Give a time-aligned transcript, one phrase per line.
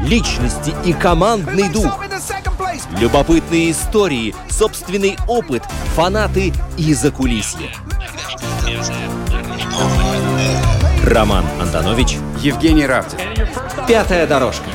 [0.00, 2.00] личности и командный дух.
[2.98, 5.62] Любопытные истории, собственный опыт,
[5.94, 7.70] фанаты и закулисье.
[11.04, 13.18] Роман Антонович, Евгений Равдин.
[13.88, 14.70] Пятая дорожка.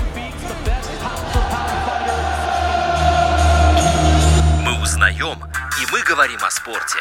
[4.63, 5.37] Мы узнаем,
[5.81, 6.97] и мы говорим о спорте.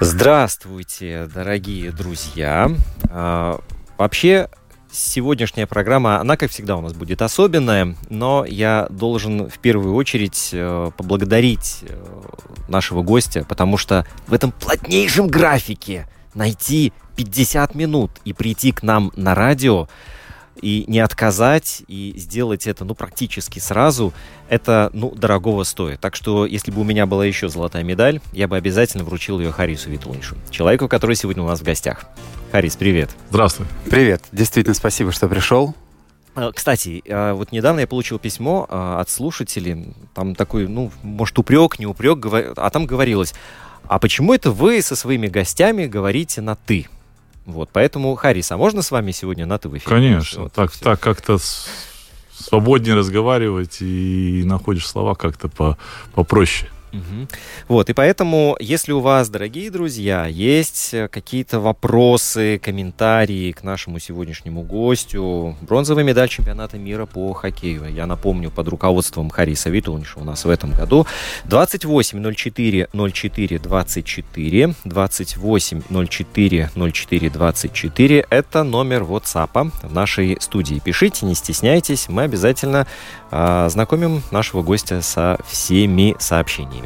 [0.00, 2.70] Здравствуйте, дорогие друзья.
[3.08, 3.58] А,
[3.96, 4.48] вообще,
[4.96, 10.50] сегодняшняя программа, она, как всегда, у нас будет особенная, но я должен в первую очередь
[10.52, 12.22] э, поблагодарить э,
[12.68, 19.12] нашего гостя, потому что в этом плотнейшем графике найти 50 минут и прийти к нам
[19.16, 19.88] на радио
[20.60, 24.14] и не отказать, и сделать это, ну, практически сразу,
[24.48, 26.00] это, ну, дорогого стоит.
[26.00, 29.52] Так что, если бы у меня была еще золотая медаль, я бы обязательно вручил ее
[29.52, 32.06] Харису Витулнишу, человеку, который сегодня у нас в гостях.
[32.56, 33.10] Харис, привет.
[33.28, 33.66] Здравствуй.
[33.90, 34.22] Привет.
[34.32, 35.74] Действительно, спасибо, что пришел.
[36.34, 41.38] А, Кстати, а, вот недавно я получил письмо а, от слушателей, там такой, ну, может,
[41.38, 43.34] упрек, не упрек, а там говорилось,
[43.86, 46.86] а почему это вы со своими гостями говорите на «ты»?
[47.44, 49.94] Вот, поэтому, Харис, а можно с вами сегодня на «ты» в эфире?
[49.94, 50.44] Конечно.
[50.44, 51.36] Вот, так, так как-то
[52.32, 55.76] свободнее разговаривать и находишь слова как-то по,
[56.14, 56.70] попроще.
[56.96, 57.28] Мгм.
[57.68, 63.98] Вот, и поэтому, если у вас, дорогие друзья, есть э, какие-то вопросы, комментарии к нашему
[63.98, 70.24] сегодняшнему гостю, бронзовый медаль чемпионата мира по хоккею, я напомню, под руководством Хариса Витулниша у
[70.24, 71.06] нас в этом году,
[71.44, 80.80] 28 04 04 24, 28 04 04 24, это номер WhatsApp в нашей студии.
[80.82, 82.86] Пишите, не стесняйтесь, мы обязательно
[83.30, 86.85] а, знакомим нашего гостя со всеми сообщениями.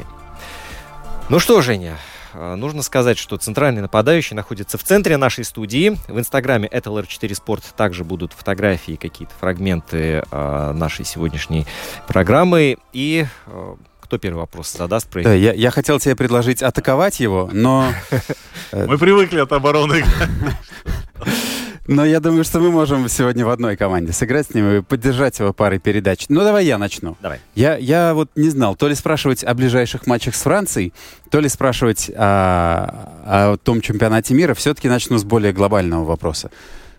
[1.31, 1.97] Ну что, Женя,
[2.35, 5.97] а, нужно сказать, что центральный нападающий находится в центре нашей студии.
[6.09, 11.69] В инстаграме это LR4 Sport также будут фотографии, какие-то фрагменты а, нашей сегодняшней
[12.09, 12.79] программы.
[12.93, 15.09] И а, кто первый вопрос задаст?
[15.09, 17.93] Про Да, я, я хотел тебе предложить атаковать его, но,
[18.73, 20.05] Мы привыкли от обороны.
[21.87, 25.39] но я думаю, что мы можем сегодня в одной команде сыграть с ним и поддержать
[25.39, 26.27] его парой передач.
[26.29, 27.17] Ну, давай я начну.
[27.21, 27.41] Давай.
[27.55, 30.93] Я, я вот не знал, то ли спрашивать о ближайших матчах с Францией,
[31.31, 34.55] то ли спрашивать о, о том чемпионате мира.
[34.55, 36.51] Все-таки начну с более глобального вопроса.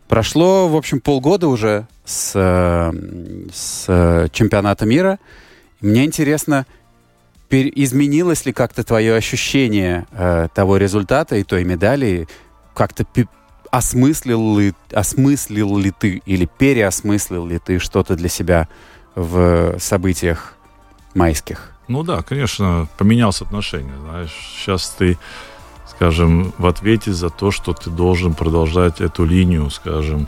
[0.08, 2.32] Прошло, в общем, полгода уже с,
[3.54, 5.20] с чемпионата мира.
[5.80, 6.66] Мне интересно,
[7.50, 12.28] изменилось ли как-то твое ощущение э, того результата и той медали?
[12.74, 13.06] Как-то
[13.72, 18.68] осмыслил ли, осмыслил ли ты или переосмыслил ли ты что-то для себя
[19.16, 20.54] в событиях
[21.16, 21.72] майских?
[21.88, 23.96] Ну да, конечно, поменялось отношение.
[23.98, 25.18] Знаешь, сейчас ты,
[25.90, 30.28] скажем, в ответе за то, что ты должен продолжать эту линию, скажем,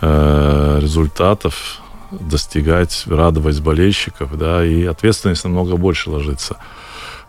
[0.00, 1.80] э, результатов,
[2.10, 6.56] достигать, радовать болельщиков, да, и ответственность намного больше ложится.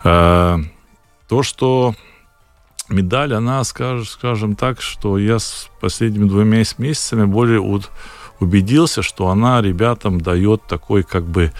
[0.02, 0.58] Э,
[1.28, 1.94] То, что
[2.92, 7.60] медаль, она, скажем, скажем так, что я с последними двумя мес- месяцами более
[8.40, 11.52] убедился, что она ребятам дает такой как бы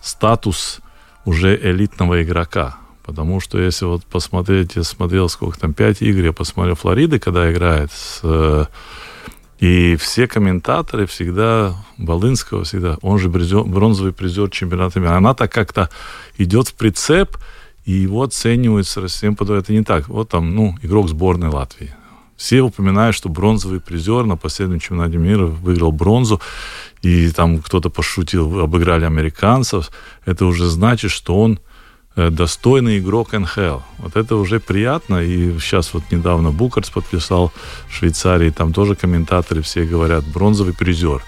[0.00, 0.80] статус
[1.24, 2.76] уже элитного игрока.
[3.04, 7.52] Потому что если вот посмотреть, я смотрел, сколько там, пять игр, я посмотрел Флориды, когда
[7.52, 8.68] играет с,
[9.58, 15.16] и все комментаторы всегда, Волынского всегда, он же бронзовый призер чемпионата мира.
[15.16, 15.88] Она так как-то
[16.36, 17.38] идет в прицеп,
[17.86, 20.08] и его оценивают совсем по Это не так.
[20.08, 21.94] Вот там, ну, игрок сборной Латвии.
[22.36, 26.40] Все упоминают, что бронзовый призер на последнем чемпионате мира выиграл бронзу,
[27.00, 29.90] и там кто-то пошутил, обыграли американцев.
[30.26, 31.60] Это уже значит, что он
[32.16, 33.78] э, достойный игрок НХЛ.
[33.98, 35.22] Вот это уже приятно.
[35.22, 37.52] И сейчас вот недавно Букарс подписал
[37.88, 41.22] в Швейцарии, там тоже комментаторы все говорят, бронзовый призер.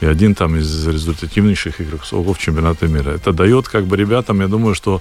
[0.00, 3.10] И один там из результативнейших игроков чемпионата мира.
[3.10, 5.00] Это дает как бы ребятам, я думаю, что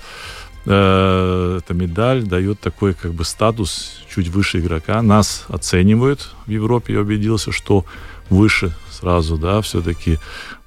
[0.65, 5.01] эта медаль дает такой как бы статус чуть выше игрока.
[5.01, 7.85] Нас оценивают в Европе, я убедился, что
[8.29, 10.17] выше сразу, да, все-таки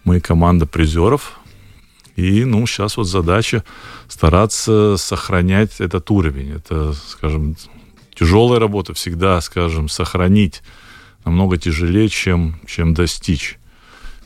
[0.04, 1.38] мы команда призеров.
[2.14, 3.64] И, ну, сейчас вот задача
[4.08, 6.52] стараться сохранять этот уровень.
[6.52, 7.56] Это, скажем,
[8.14, 10.62] тяжелая работа всегда, скажем, сохранить
[11.24, 13.58] намного тяжелее, чем, чем достичь.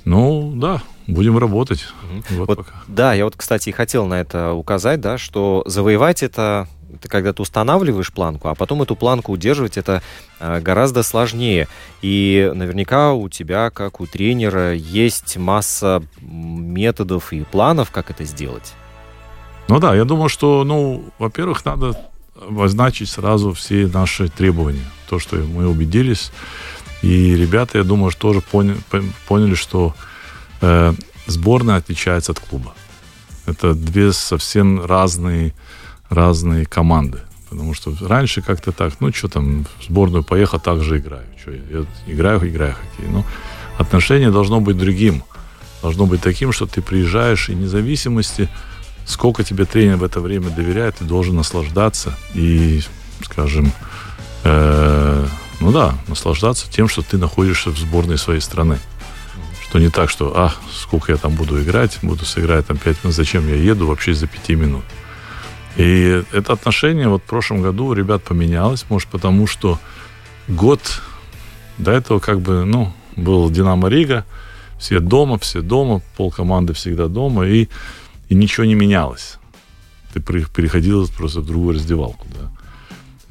[0.05, 1.87] Ну, да, будем работать.
[2.31, 6.69] Вот вот, да, я вот, кстати, и хотел на это указать, да, что завоевать это
[6.95, 10.03] это когда ты устанавливаешь планку, а потом эту планку удерживать это
[10.41, 11.67] э, гораздо сложнее.
[12.03, 18.75] И наверняка у тебя, как у тренера, есть масса методов и планов, как это сделать.
[19.69, 21.99] Ну да, я думаю, что, ну, во-первых, надо
[22.41, 24.85] обозначить сразу все наши требования.
[25.09, 26.31] То, что мы убедились.
[27.03, 28.79] И ребята, я думаю, тоже поняли,
[29.27, 29.95] поняли что
[30.63, 30.95] э,
[31.27, 32.75] сборная отличается от клуба.
[33.47, 35.53] Это две совсем разные,
[36.09, 37.19] разные команды.
[37.51, 41.27] Потому что раньше как-то так, ну что там, в сборную поехал, так же играю.
[41.39, 43.13] Что, я играю, играю хоккей.
[43.13, 43.25] Но
[43.79, 45.23] отношение должно быть другим.
[45.83, 48.49] Должно быть таким, что ты приезжаешь и независимости,
[49.05, 52.83] сколько тебе тренер в это время доверяет, ты должен наслаждаться и,
[53.23, 53.73] скажем,
[54.45, 55.27] э,
[55.61, 58.79] ну да, наслаждаться тем, что ты находишься в сборной своей страны.
[59.73, 63.17] Что не так, что, а, сколько я там буду играть, буду сыграть там 5 минут,
[63.17, 64.85] зачем я еду вообще за 5 минут.
[65.79, 69.79] И это отношение вот в прошлом году у ребят поменялось, может, потому что
[70.47, 71.01] год
[71.79, 74.27] до этого как бы, ну, был Динамо Рига,
[74.79, 77.71] все дома, все дома, пол команды всегда дома, и,
[78.29, 79.39] и ничего не менялось.
[80.13, 82.52] Ты переходил просто в другую раздевалку, да.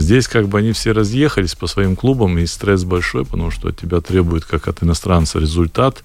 [0.02, 3.78] Здесь как бы они все разъехались по своим клубам, и стресс большой, потому что от
[3.78, 6.04] тебя требует, как от иностранца, результат,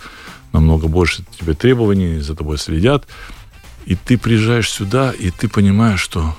[0.52, 3.06] намного больше тебе требований, за тобой следят.
[3.87, 6.37] И ты приезжаешь сюда, и ты понимаешь, что,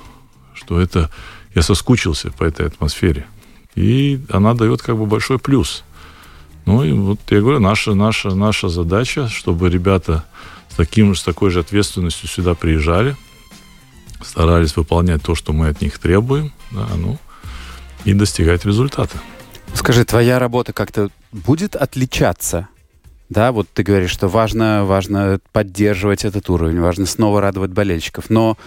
[0.54, 1.10] что это...
[1.56, 3.26] Я соскучился по этой атмосфере.
[3.74, 5.84] И она дает как бы большой плюс.
[6.66, 10.26] Ну и вот я говорю, наша, наша, наша задача, чтобы ребята
[10.70, 13.16] с, таким, с такой же ответственностью сюда приезжали,
[14.22, 16.52] старались выполнять то, что мы от них требуем.
[16.70, 17.18] Да, ну,
[18.08, 19.18] и достигать результата.
[19.74, 22.70] Скажи, твоя работа как-то будет отличаться?
[23.30, 28.30] Да, вот ты говоришь, что важно, важно поддерживать этот уровень, важно снова радовать болельщиков.
[28.30, 28.58] Но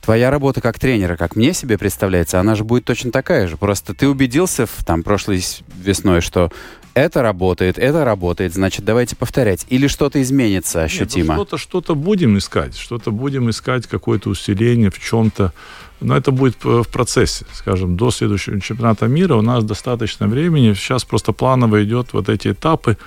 [0.00, 3.58] твоя работа как тренера, как мне себе представляется, она же будет точно такая же.
[3.58, 5.44] Просто ты убедился в, там прошлой
[5.78, 6.50] весной, что
[6.94, 9.66] это работает, это работает, значит, давайте повторять.
[9.68, 11.34] Или что-то изменится ощутимо?
[11.34, 15.52] Нет, ну, что-то, что-то будем искать, что-то будем искать, какое-то усиление в чем-то.
[16.00, 20.74] Но это будет в процессе, скажем, до следующего чемпионата мира у нас достаточно времени.
[20.74, 22.98] Сейчас просто планово идет вот эти этапы.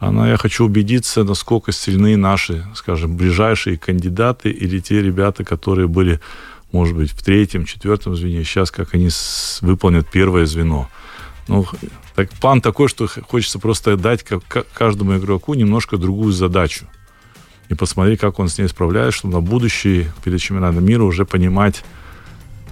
[0.00, 6.20] Она, я хочу убедиться, насколько сильны наши, скажем, ближайшие кандидаты или те ребята, которые были,
[6.72, 8.42] может быть, в третьем, четвертом звене.
[8.42, 9.08] Сейчас как они
[9.60, 10.90] выполнят первое звено.
[11.46, 11.66] Ну,
[12.16, 14.24] так, план такой, что хочется просто дать
[14.74, 16.86] каждому игроку немножко другую задачу.
[17.68, 21.84] И посмотреть, как он с ней справляется, чтобы на будущее перед чемпионатом мира уже понимать,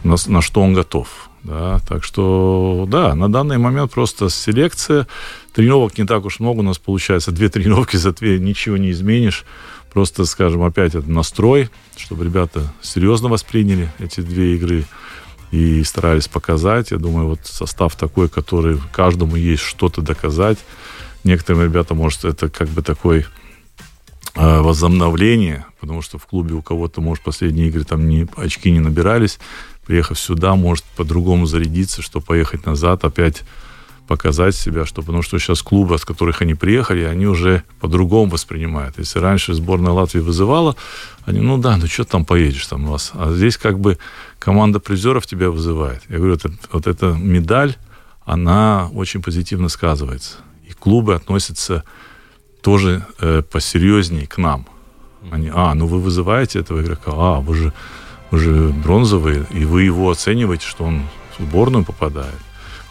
[0.05, 1.29] на, на что он готов.
[1.45, 5.09] Да, так что, да, на данный момент просто селекция.
[5.53, 7.33] Тренировок не так уж много у нас получается.
[7.33, 9.45] Две тренировки за две ничего не изменишь.
[9.93, 14.85] Просто, скажем, опять это настрой, чтобы ребята серьезно восприняли эти две игры
[15.51, 16.93] и старались показать.
[16.93, 20.59] Я думаю, вот состав такой, который каждому есть что-то доказать.
[21.25, 23.27] Некоторым ребятам, может, это как бы такой
[24.35, 28.81] э, возобновление, потому что в клубе у кого-то, может, последние игры там не, очки не
[28.81, 29.39] набирались
[29.87, 33.43] приехав сюда, может по-другому зарядиться, что поехать назад, опять
[34.07, 38.99] показать себя, что, потому что сейчас клубы, с которых они приехали, они уже по-другому воспринимают.
[38.99, 40.77] Если раньше сборная Латвии вызывала,
[41.25, 43.13] они, ну да, ну что там поедешь там у вас?
[43.15, 43.99] А здесь как бы
[44.39, 46.03] команда призеров тебя вызывает.
[46.09, 47.77] Я говорю, это, вот эта медаль,
[48.25, 50.39] она очень позитивно сказывается.
[50.69, 51.85] И клубы относятся
[52.61, 54.67] тоже э, посерьезнее к нам.
[55.31, 57.73] Они, а, ну вы вызываете этого игрока, а, вы же
[58.33, 61.03] уже бронзовый, и вы его оцениваете, что он
[61.39, 62.35] в сборную попадает.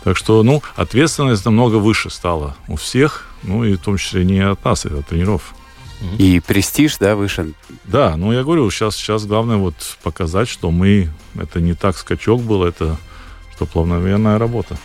[0.04, 4.40] Так что, ну, ответственность намного выше стала у всех, ну, и в том числе не
[4.40, 5.54] от нас, это от тренеров.
[6.18, 7.54] И престиж, да, выше?
[7.84, 12.42] Да, ну, я говорю, сейчас, сейчас главное вот показать, что мы, это не так скачок
[12.42, 12.98] был, это
[13.62, 14.76] что плавновенная работа.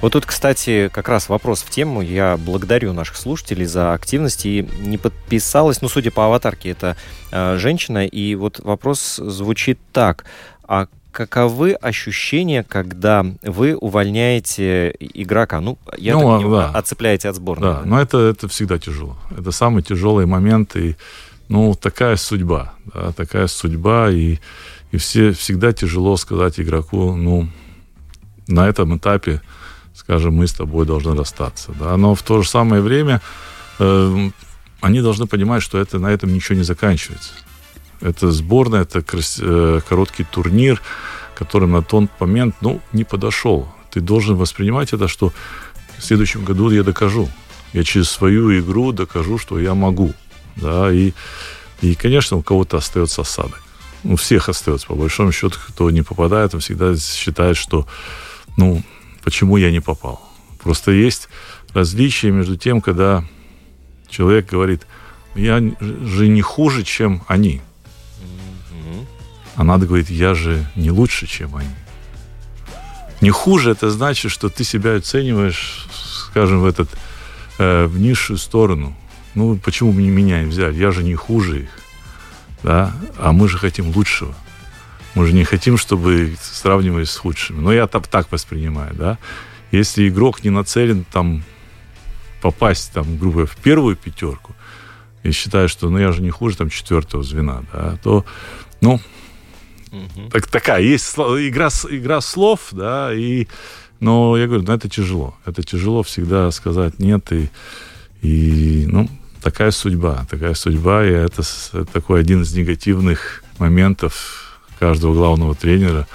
[0.00, 2.02] Вот тут, кстати, как раз вопрос в тему.
[2.02, 6.96] Я благодарю наших слушателей за активность и не подписалась, ну, судя по аватарке, это
[7.30, 8.06] э, женщина.
[8.06, 10.24] И вот вопрос звучит так.
[10.64, 15.60] А каковы ощущения, когда вы увольняете игрока?
[15.60, 16.78] Ну, я ну, так понимаю, да.
[16.78, 17.68] отцепляете от сборной.
[17.68, 19.16] Да, но это, это всегда тяжело.
[19.30, 20.74] Это самый тяжелый момент.
[20.74, 20.96] И,
[21.48, 22.74] ну, такая судьба.
[22.92, 24.10] Да, такая судьба.
[24.10, 24.38] И,
[24.90, 27.48] и все, всегда тяжело сказать игроку, ну,
[28.48, 29.40] на этом этапе,
[29.94, 31.72] скажем, мы с тобой должны расстаться.
[31.78, 31.96] Да?
[31.96, 33.20] Но в то же самое время
[33.78, 34.30] э,
[34.80, 37.30] они должны понимать, что это, на этом ничего не заканчивается.
[38.00, 40.80] Это сборная, это крас, э, короткий турнир,
[41.34, 43.68] который на тот момент ну, не подошел.
[43.90, 45.32] Ты должен воспринимать это, что
[45.98, 47.28] в следующем году я докажу.
[47.72, 50.14] Я через свою игру докажу, что я могу.
[50.56, 51.12] да, и,
[51.80, 53.62] и конечно, у кого-то остается осадок.
[54.04, 57.86] У всех остается, по большому счету, кто не попадает, он всегда считает, что,
[58.58, 58.82] ну,
[59.22, 60.20] почему я не попал.
[60.62, 61.28] Просто есть
[61.72, 63.24] различие между тем, когда
[64.08, 64.86] человек говорит,
[65.34, 67.62] я же не хуже, чем они.
[69.54, 71.68] А надо говорить, я же не лучше, чем они.
[73.20, 75.88] Не хуже, это значит, что ты себя оцениваешь,
[76.30, 76.88] скажем, в этот
[77.58, 78.96] э, в низшую сторону.
[79.34, 80.76] Ну, почему бы не меня взяли?
[80.76, 81.70] Я же не хуже их.
[82.62, 82.92] Да?
[83.18, 84.34] А мы же хотим лучшего.
[85.14, 87.60] Мы же не хотим, чтобы сравнивались с худшими.
[87.60, 89.18] Но я так, так воспринимаю, да.
[89.72, 91.42] Если игрок не нацелен там
[92.40, 94.54] попасть, там, грубо в первую пятерку,
[95.22, 98.24] и считает, что ну я же не хуже там четвертого звена, да, то,
[98.80, 99.00] ну,
[99.90, 100.30] угу.
[100.30, 103.48] так, такая есть игра, игра слов, да, и,
[104.00, 107.50] но я говорю, ну это тяжело, это тяжело всегда сказать нет, и,
[108.22, 109.08] и ну,
[109.42, 114.47] такая судьба, такая судьба, и это, это такой один из негативных моментов
[114.78, 116.06] каждого главного тренера,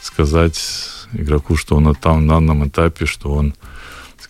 [0.00, 0.60] сказать
[1.12, 3.54] игроку, что он там, на данном этапе, что он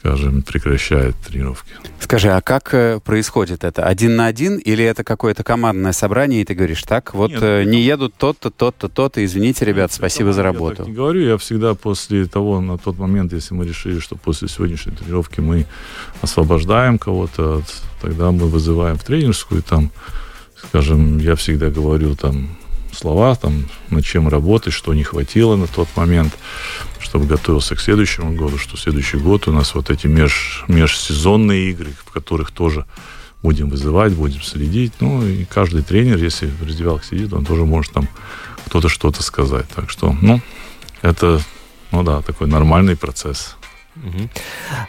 [0.03, 1.71] скажем, прекращает тренировки.
[2.01, 3.85] Скажи, а как э, происходит это?
[3.85, 7.65] Один на один или это какое-то командное собрание, и ты говоришь, так, вот Нет, э,
[7.65, 10.73] не едут тот-то, тот-то, тот-то, извините, ребят, спасибо за работу.
[10.73, 14.17] Я так не говорю, я всегда после того, на тот момент, если мы решили, что
[14.17, 15.67] после сегодняшней тренировки мы
[16.21, 17.63] освобождаем кого-то,
[18.01, 19.93] тогда мы вызываем в тренерскую, там,
[20.57, 22.57] скажем, я всегда говорю, там,
[23.03, 26.33] слова, там, над чем работать, что не хватило на тот момент,
[27.01, 31.93] чтобы готовился к следующему году, что следующий год у нас вот эти меж, межсезонные игры,
[32.07, 32.87] в которых тоже
[33.43, 34.93] будем вызывать, будем следить.
[35.01, 38.09] Ну, и каждый тренер, если в раздевалке сидит, он тоже может там
[38.67, 39.67] кто-то что-то сказать.
[39.75, 40.41] Так что, ну,
[41.03, 41.41] это,
[41.91, 43.57] ну да, такой нормальный процесс.
[43.97, 44.29] Угу.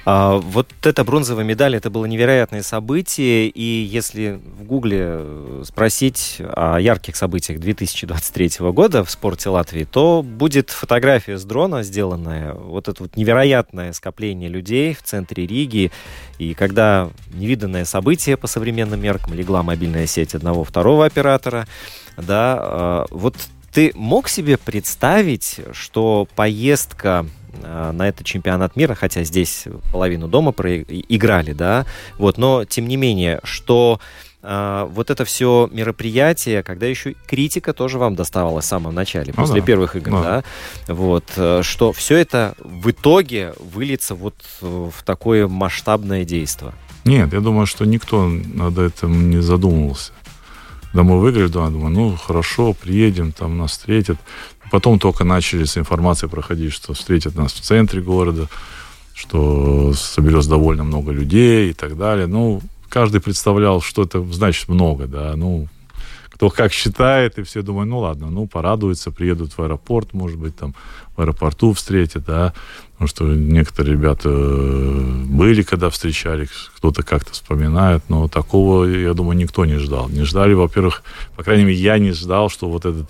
[0.05, 6.37] А, вот эта бронзовая медаль, это было невероятное событие, и если в Гугле э, спросить
[6.39, 12.87] о ярких событиях 2023 года в спорте Латвии, то будет фотография с дрона, сделанная, вот
[12.87, 15.91] это вот невероятное скопление людей в центре Риги,
[16.39, 21.67] и когда невиданное событие по современным меркам, легла мобильная сеть одного-второго оператора,
[22.15, 23.35] да, а, вот
[23.73, 27.25] ты мог себе представить, что поездка
[27.61, 31.85] на этот чемпионат мира, хотя здесь половину дома проиграли, да,
[32.17, 33.99] вот, но тем не менее, что
[34.45, 39.41] а, вот это все мероприятие, когда еще критика тоже вам доставалась в самом начале, ну,
[39.41, 39.65] после да.
[39.65, 40.43] первых игр, да.
[40.85, 46.73] да, вот, э, что все это в итоге выльется вот в такое масштабное действие.
[47.05, 50.11] Нет, я думаю, что никто над этим не задумывался.
[50.93, 54.17] Мы выиграли, да, думаю, ну хорошо, приедем, там нас встретят.
[54.71, 58.47] Потом только начали с информацией проходить, что встретят нас в центре города,
[59.13, 62.27] что соберется довольно много людей и так далее.
[62.27, 65.67] Ну, каждый представлял, что это значит много, да, ну,
[66.43, 70.53] кто как считает, и все думают, ну ладно, ну порадуются, приедут в аэропорт, может быть,
[70.57, 70.75] там
[71.15, 72.53] в аэропорту встретят, да,
[72.91, 79.37] потому что некоторые ребята э, были, когда встречали, кто-то как-то вспоминает, но такого, я думаю,
[79.37, 80.09] никто не ждал.
[80.09, 81.03] Не ждали, во-первых,
[81.37, 83.07] по крайней мере, я не ждал, что вот этот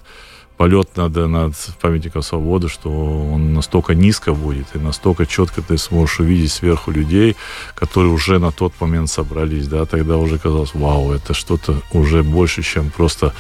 [0.57, 6.19] полет над, над памятником свободы, что он настолько низко будет, и настолько четко ты сможешь
[6.19, 7.35] увидеть сверху людей,
[7.75, 12.61] которые уже на тот момент собрались, да, тогда уже казалось, вау, это что-то уже больше,
[12.61, 13.33] чем просто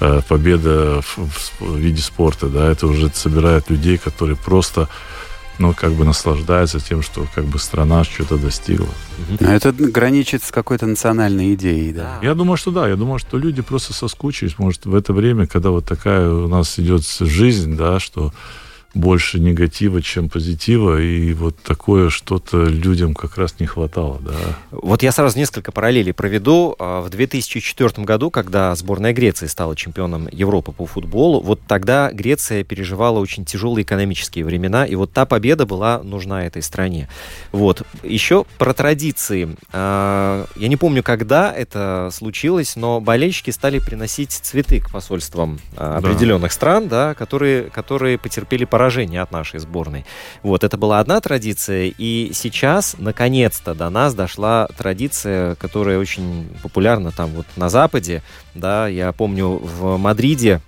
[0.00, 4.88] э, победа в, в виде спорта, да, это уже собирает людей, которые просто
[5.58, 8.88] но как бы наслаждается тем, что как бы страна что-то достигла.
[9.40, 12.18] А это граничит с какой-то национальной идеей, да?
[12.22, 12.88] Я думаю, что да.
[12.88, 14.58] Я думаю, что люди просто соскучились.
[14.58, 18.32] Может, в это время, когда вот такая у нас идет жизнь, да, что
[18.98, 24.32] больше негатива, чем позитива, и вот такое что-то людям как раз не хватало, да.
[24.72, 26.74] Вот я сразу несколько параллелей проведу.
[26.78, 32.64] А, в 2004 году, когда сборная Греции стала чемпионом Европы по футболу, вот тогда Греция
[32.64, 37.08] переживала очень тяжелые экономические времена, и вот та победа была нужна этой стране.
[37.52, 37.82] Вот.
[38.02, 39.56] Еще про традиции.
[39.72, 45.98] А, я не помню, когда это случилось, но болельщики стали приносить цветы к посольствам а,
[45.98, 46.54] определенных да.
[46.54, 50.06] стран, да, которые, которые потерпели поражение поражение от нашей сборной.
[50.42, 57.12] Вот, это была одна традиция, и сейчас, наконец-то, до нас дошла традиция, которая очень популярна
[57.12, 58.22] там вот на Западе,
[58.54, 60.62] да, я помню, в Мадриде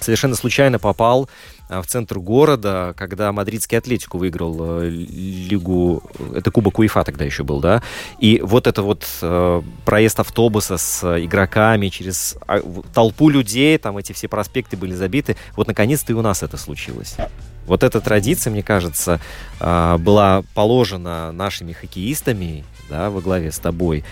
[0.00, 1.28] совершенно случайно попал
[1.72, 6.02] а, в центр города, когда мадридский Атлетику выиграл э, лигу,
[6.34, 7.82] это Кубок УЕФА тогда еще был, да,
[8.18, 12.60] и вот это вот э, проезд автобуса с игроками через а,
[12.92, 17.16] толпу людей, там эти все проспекты были забиты, вот наконец-то и у нас это случилось.
[17.72, 19.18] Вот эта традиция, мне кажется,
[19.58, 24.04] а, была положена нашими хоккеистами да, во главе с тобой.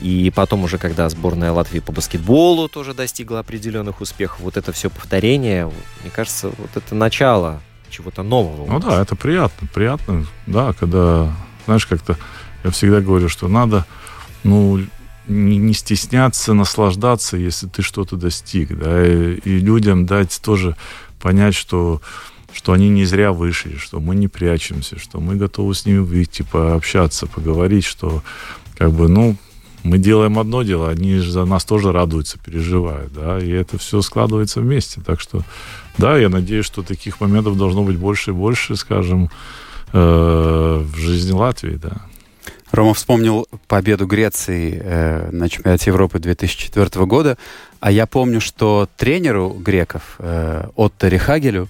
[0.00, 4.88] И потом уже, когда сборная Латвии по баскетболу тоже достигла определенных успехов, вот это все
[4.88, 5.66] повторение,
[6.02, 7.60] мне кажется, вот это начало
[7.90, 8.70] чего-то нового.
[8.70, 11.34] Ну да, это приятно, приятно, да, когда,
[11.66, 12.16] знаешь, как-то
[12.62, 13.84] я всегда говорю, что надо,
[14.44, 14.78] ну,
[15.26, 20.76] не, не стесняться, наслаждаться, если ты что-то достиг, да, и, и людям дать тоже
[21.18, 22.00] понять, что
[22.58, 26.42] что они не зря вышли, что мы не прячемся, что мы готовы с ними выйти,
[26.42, 28.24] пообщаться, поговорить, что
[28.76, 29.36] как бы, ну,
[29.84, 34.02] мы делаем одно дело, они же за нас тоже радуются, переживают, да, и это все
[34.02, 35.00] складывается вместе.
[35.00, 35.42] Так что,
[35.98, 39.30] да, я надеюсь, что таких моментов должно быть больше и больше, скажем,
[39.92, 42.02] э, в жизни Латвии, да.
[42.72, 47.38] Рома вспомнил победу Греции э, на чемпионате Европы 2004 года,
[47.78, 51.68] а я помню, что тренеру греков э, Отто Рихагелю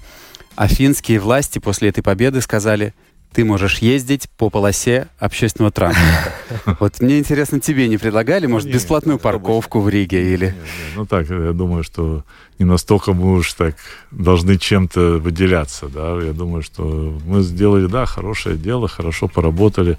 [0.59, 2.93] афинские власти после этой победы сказали–
[3.33, 6.33] ты можешь ездить по полосе общественного транспорта.
[6.81, 10.55] Вот мне интересно, тебе не предлагали, может, бесплатную парковку в Риге или...
[10.97, 12.25] Ну так, я думаю, что
[12.59, 13.77] не настолько мы уж так
[14.11, 16.19] должны чем-то выделяться, да.
[16.23, 19.99] Я думаю, что мы сделали, да, хорошее дело, хорошо поработали,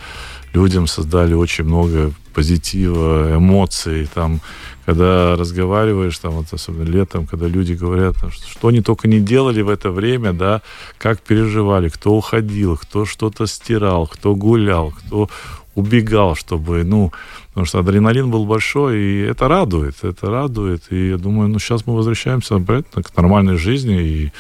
[0.53, 4.41] людям создали очень много позитива, эмоций, там,
[4.89, 9.19] когда разговариваешь, там, вот особенно летом, когда люди говорят, там, что, что они только не
[9.19, 10.63] делали в это время, да,
[10.97, 15.29] как переживали, кто уходил, кто что-то стирал, кто гулял, кто
[15.75, 17.11] убегал, чтобы, ну,
[17.49, 21.85] потому что адреналин был большой, и это радует, это радует, и я думаю, ну, сейчас
[21.85, 24.31] мы возвращаемся обратно к нормальной жизни, и,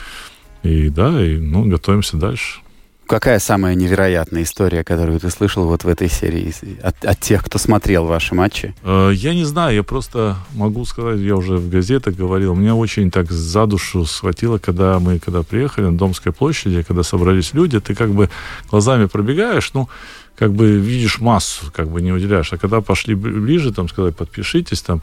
[0.63, 2.61] и да, и, ну, готовимся дальше.
[3.09, 7.57] Какая самая невероятная история, которую ты слышал вот в этой серии от, от тех, кто
[7.57, 8.75] смотрел ваши матчи?
[8.83, 13.09] Э, я не знаю, я просто могу сказать, я уже в газетах говорил, меня очень
[13.09, 17.95] так за душу схватило, когда мы когда приехали на Домской площади, когда собрались люди, ты
[17.95, 18.29] как бы
[18.69, 19.89] глазами пробегаешь, ну,
[20.37, 22.53] как бы видишь массу, как бы не уделяешь.
[22.53, 25.01] А когда пошли ближе, там сказали, подпишитесь, там,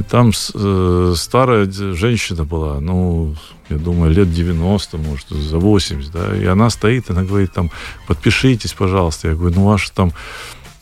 [0.00, 3.36] и там э, старая женщина была, ну,
[3.68, 7.70] я думаю, лет 90, может, за 80, да, и она стоит, она говорит, там,
[8.06, 9.28] подпишитесь, пожалуйста.
[9.28, 10.12] Я говорю, ну, ваш там,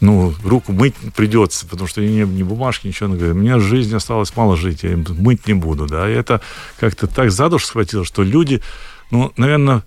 [0.01, 3.07] ну, руку мыть придется, потому что не, не бумажки, ничего.
[3.07, 6.09] Она говорит, у меня жизнь осталось мало жить, я мыть не буду, да.
[6.09, 6.41] И это
[6.79, 8.63] как-то так за душу схватило, что люди,
[9.11, 9.83] ну, наверное,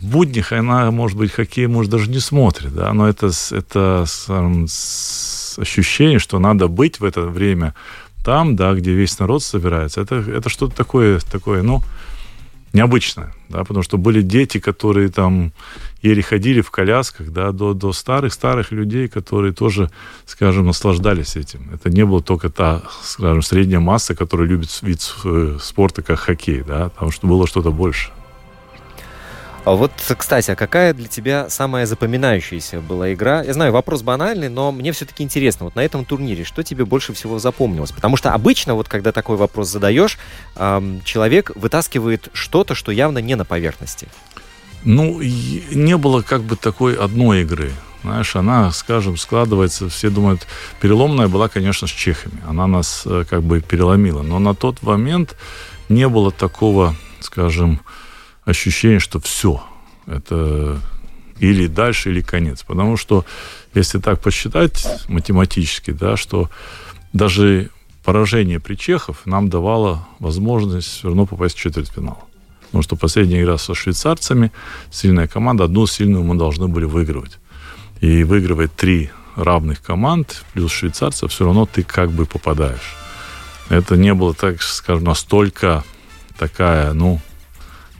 [0.00, 4.04] в буднях она, может быть, хоккей, может, даже не смотрит, да, но это, это
[5.56, 7.74] ощущение, что надо быть в это время
[8.24, 11.82] там, да, где весь народ собирается, это, это что-то такое, такое, ну,
[12.72, 15.52] необычное, да, потому что были дети, которые там
[16.02, 19.90] еле ходили в колясках, да, до, до старых-старых людей, которые тоже,
[20.26, 21.70] скажем, наслаждались этим.
[21.72, 26.62] Это не было только та, скажем, средняя масса, которая любит вид э, спорта, как хоккей,
[26.66, 28.10] да, потому что было что-то больше.
[29.64, 33.42] А вот, кстати, а какая для тебя самая запоминающаяся была игра?
[33.42, 37.14] Я знаю, вопрос банальный, но мне все-таки интересно, вот на этом турнире, что тебе больше
[37.14, 37.90] всего запомнилось?
[37.90, 40.18] Потому что обычно, вот когда такой вопрос задаешь,
[40.54, 44.06] человек вытаскивает что-то, что явно не на поверхности.
[44.84, 47.72] Ну, не было как бы такой одной игры.
[48.02, 50.46] Знаешь, она, скажем, складывается, все думают,
[50.78, 52.38] переломная была, конечно, с чехами.
[52.46, 54.20] Она нас э, как бы переломила.
[54.20, 55.36] Но на тот момент
[55.88, 57.80] не было такого, скажем,
[58.44, 59.62] ощущение, что все,
[60.06, 60.80] это
[61.38, 62.62] или дальше, или конец.
[62.62, 63.24] Потому что,
[63.74, 66.50] если так посчитать математически, да, что
[67.12, 67.70] даже
[68.04, 72.28] поражение при Чехов нам давало возможность все равно попасть в четвертьфинал.
[72.66, 74.52] Потому что последняя игра со швейцарцами,
[74.90, 77.38] сильная команда, одну сильную мы должны были выигрывать.
[78.00, 82.96] И выигрывать три равных команд плюс швейцарцев, все равно ты как бы попадаешь.
[83.68, 85.84] Это не было, так скажем, настолько
[86.36, 87.20] такая, ну,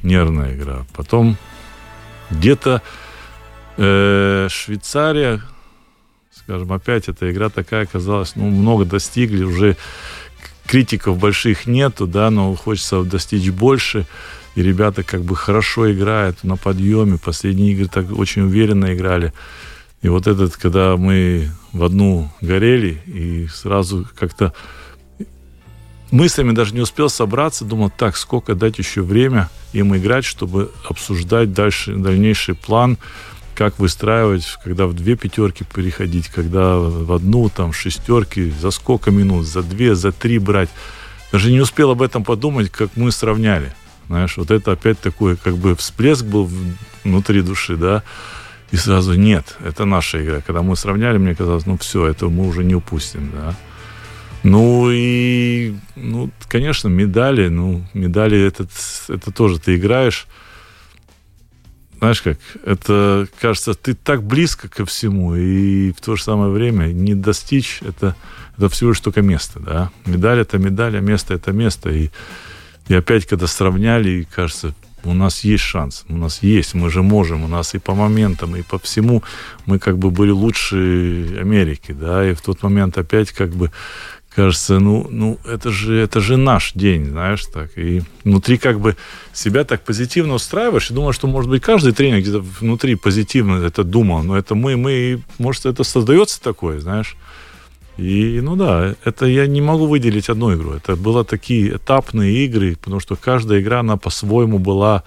[0.04, 0.86] нервная игра.
[0.94, 1.36] Потом
[2.30, 2.82] где-то
[3.76, 5.42] э, Швейцария,
[6.32, 9.76] скажем, опять эта игра такая оказалась, ну, много достигли, уже
[10.66, 14.06] критиков больших нету, да, но хочется достичь больше.
[14.54, 17.18] И ребята как бы хорошо играют на подъеме.
[17.18, 19.32] Последние игры так очень уверенно играли.
[20.02, 24.52] И вот этот, когда мы в одну горели, и сразу как-то
[26.14, 31.52] мыслями даже не успел собраться, думал, так, сколько дать еще время им играть, чтобы обсуждать
[31.52, 32.98] дальше, дальнейший план,
[33.54, 39.46] как выстраивать, когда в две пятерки переходить, когда в одну, там, шестерки, за сколько минут,
[39.46, 40.70] за две, за три брать.
[41.32, 43.74] Даже не успел об этом подумать, как мы сравняли.
[44.06, 46.48] Знаешь, вот это опять такой, как бы всплеск был
[47.04, 48.02] внутри души, да,
[48.70, 50.40] и сразу нет, это наша игра.
[50.40, 53.56] Когда мы сравняли, мне казалось, ну все, это мы уже не упустим, да.
[54.44, 58.68] Ну и, ну, конечно, медали, ну, медали этот,
[59.08, 60.26] это тоже ты играешь.
[61.98, 66.88] знаешь как, это, кажется, ты так близко ко всему, и в то же самое время
[66.92, 68.14] не достичь, это,
[68.58, 69.90] это всего лишь только место, да.
[70.04, 71.88] Медаль это медаль, а место это место.
[71.88, 72.10] И,
[72.88, 77.02] и опять, когда сравняли, и кажется, у нас есть шанс, у нас есть, мы же
[77.02, 79.22] можем, у нас и по моментам, и по всему
[79.64, 83.70] мы как бы были лучше Америки, да, и в тот момент опять как бы
[84.34, 87.70] кажется, ну, ну это, же, это же наш день, знаешь, так.
[87.76, 88.96] И внутри как бы
[89.32, 93.84] себя так позитивно устраиваешь и думаешь, что, может быть, каждый тренер где-то внутри позитивно это
[93.84, 97.16] думал, но это мы, мы, может, это создается такое, знаешь.
[97.96, 100.72] И, ну да, это я не могу выделить одну игру.
[100.72, 105.04] Это были такие этапные игры, потому что каждая игра, она по-своему была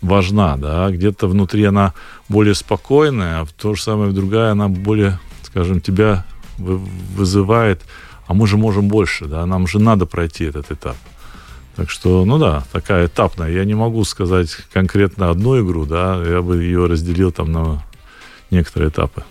[0.00, 0.90] важна, да.
[0.90, 1.94] Где-то внутри она
[2.28, 6.26] более спокойная, а в то же самое другая она более, скажем, тебя
[6.58, 7.82] вызывает
[8.26, 10.96] а мы же можем больше, да, нам же надо пройти этот этап.
[11.76, 13.50] Так что, ну да, такая этапная.
[13.50, 17.82] Я не могу сказать конкретно одну игру, да, я бы ее разделил там на
[18.50, 19.24] некоторые этапы.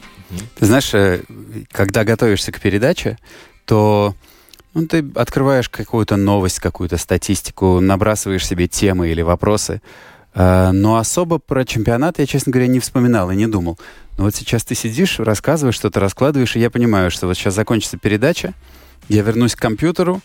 [0.55, 1.23] Ты знаешь, э,
[1.71, 3.17] когда готовишься к передаче,
[3.65, 4.13] то
[4.75, 9.81] ну, ты открываешь какую-то новость, какую-то статистику, набрасываешь себе темы или вопросы.
[10.35, 13.79] Э, но особо про чемпионат я, честно говоря, не вспоминал и не думал.
[14.17, 17.97] Но вот сейчас ты сидишь, рассказываешь что-то, раскладываешь, и я понимаю, что вот сейчас закончится
[17.97, 18.53] передача,
[19.09, 20.21] я вернусь к компьютеру,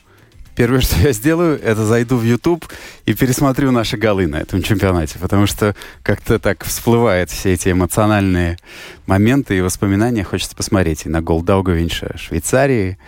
[0.55, 2.65] первое, что я сделаю, это зайду в YouTube
[3.07, 8.59] и пересмотрю наши голы на этом чемпионате, потому что как-то так всплывают все эти эмоциональные
[9.07, 10.25] моменты и воспоминания.
[10.25, 12.99] Хочется посмотреть и на гол Даугавинша Швейцарии,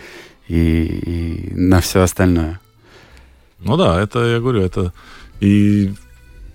[0.47, 2.59] и, и на все остальное.
[3.59, 4.93] Ну да, это, я говорю, это
[5.39, 5.93] и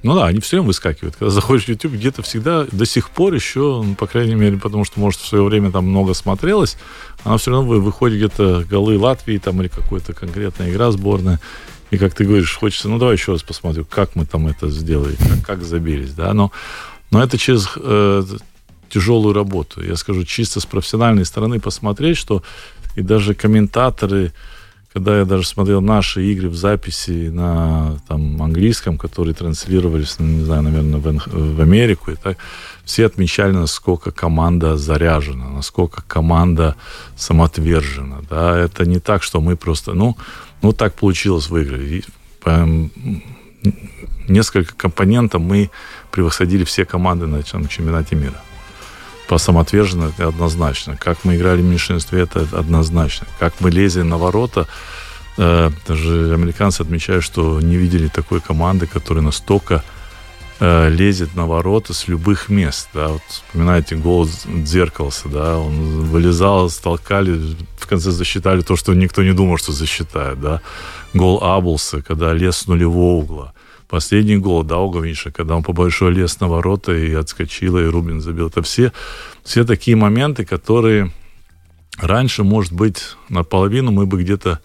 [0.02, 1.16] ну да, они все время выскакивают.
[1.16, 4.84] Когда заходишь в YouTube, где-то всегда до сих пор еще, ну, по крайней мере, потому
[4.84, 6.76] что, может, в свое время там много смотрелось,
[7.24, 11.40] она все равно выходит где-то голы Латвии там или какая-то конкретная игра сборная.
[11.90, 15.16] И как ты говоришь, хочется, ну давай еще раз посмотрю, как мы там это сделали,
[15.16, 16.32] как, как забились, да.
[16.32, 16.52] Но,
[17.10, 18.22] но это через э,
[18.90, 19.82] тяжелую работу.
[19.82, 22.42] Я скажу, чисто с профессиональной стороны посмотреть, что
[22.94, 24.32] и даже комментаторы,
[24.98, 30.44] когда я даже смотрел наши игры в записи на там, английском, которые транслировались, ну, не
[30.44, 32.36] знаю, наверное, в, в Америку, и так,
[32.84, 36.74] все отмечали, насколько команда заряжена, насколько команда
[37.16, 38.22] самоотвержена.
[38.28, 38.58] Да?
[38.58, 40.16] Это не так, что мы просто, ну,
[40.62, 41.98] ну так получилось выиграли.
[41.98, 42.04] И,
[42.40, 42.68] по,
[44.28, 45.70] несколько компонентов мы
[46.10, 48.42] превосходили все команды на чемпионате мира
[49.28, 50.96] по самоотверженно это однозначно.
[50.96, 53.26] Как мы играли в меньшинстве, это однозначно.
[53.38, 54.66] Как мы лезем на ворота,
[55.36, 59.84] э, даже американцы отмечают, что не видели такой команды, которая настолько
[60.60, 62.88] э, лезет на ворота с любых мест.
[62.94, 63.08] Да.
[63.08, 69.34] Вот вспоминаете гол Дзеркалса, да, он вылезал, столкали, в конце засчитали то, что никто не
[69.34, 70.40] думал, что засчитает.
[70.40, 70.62] Да.
[71.12, 73.52] Гол Аблса, когда лез с нулевого угла
[73.88, 78.48] последний гол Даугавиша, когда он по большой лес на ворота и отскочил, и Рубин забил.
[78.48, 78.92] Это все,
[79.42, 81.10] все такие моменты, которые
[81.98, 84.60] раньше, может быть, наполовину мы бы где-то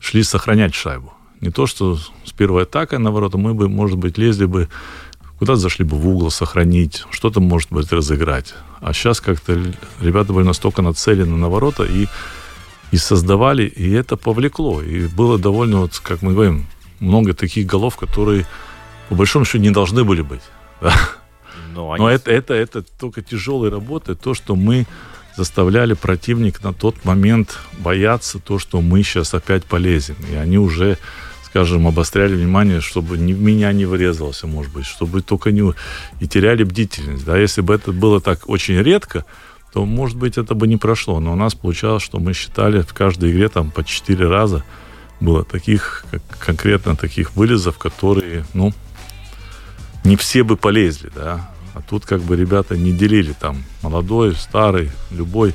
[0.00, 1.12] шли сохранять шайбу.
[1.40, 4.68] Не то, что с первой атакой на ворота мы бы, может быть, лезли бы
[5.38, 8.54] куда-то зашли бы в угол сохранить, что-то, может быть, разыграть.
[8.80, 9.56] А сейчас как-то
[10.00, 12.06] ребята были настолько нацелены на ворота и,
[12.90, 14.82] и создавали, и это повлекло.
[14.82, 16.66] И было довольно, вот, как мы говорим,
[17.00, 18.46] много таких голов, которые,
[19.08, 20.42] по большому счету, не должны были быть.
[20.80, 20.94] Да?
[21.74, 22.02] Но, они...
[22.02, 24.86] Но это, это, это только тяжелая работа, то, что мы
[25.36, 30.16] заставляли противник на тот момент бояться то, что мы сейчас опять полезем.
[30.32, 30.98] И они уже,
[31.44, 35.72] скажем, обостряли внимание, чтобы ни в меня не врезался, может быть, чтобы только не...
[36.18, 37.24] И теряли бдительность.
[37.24, 37.38] Да?
[37.38, 39.24] Если бы это было так очень редко,
[39.72, 41.20] то, может быть, это бы не прошло.
[41.20, 44.64] Но у нас получалось, что мы считали в каждой игре там по четыре раза–
[45.20, 48.72] было таких, как, конкретно таких вылезов, которые, ну,
[50.04, 51.50] не все бы полезли, да.
[51.74, 55.54] А тут как бы ребята не делили там молодой, старый, любой.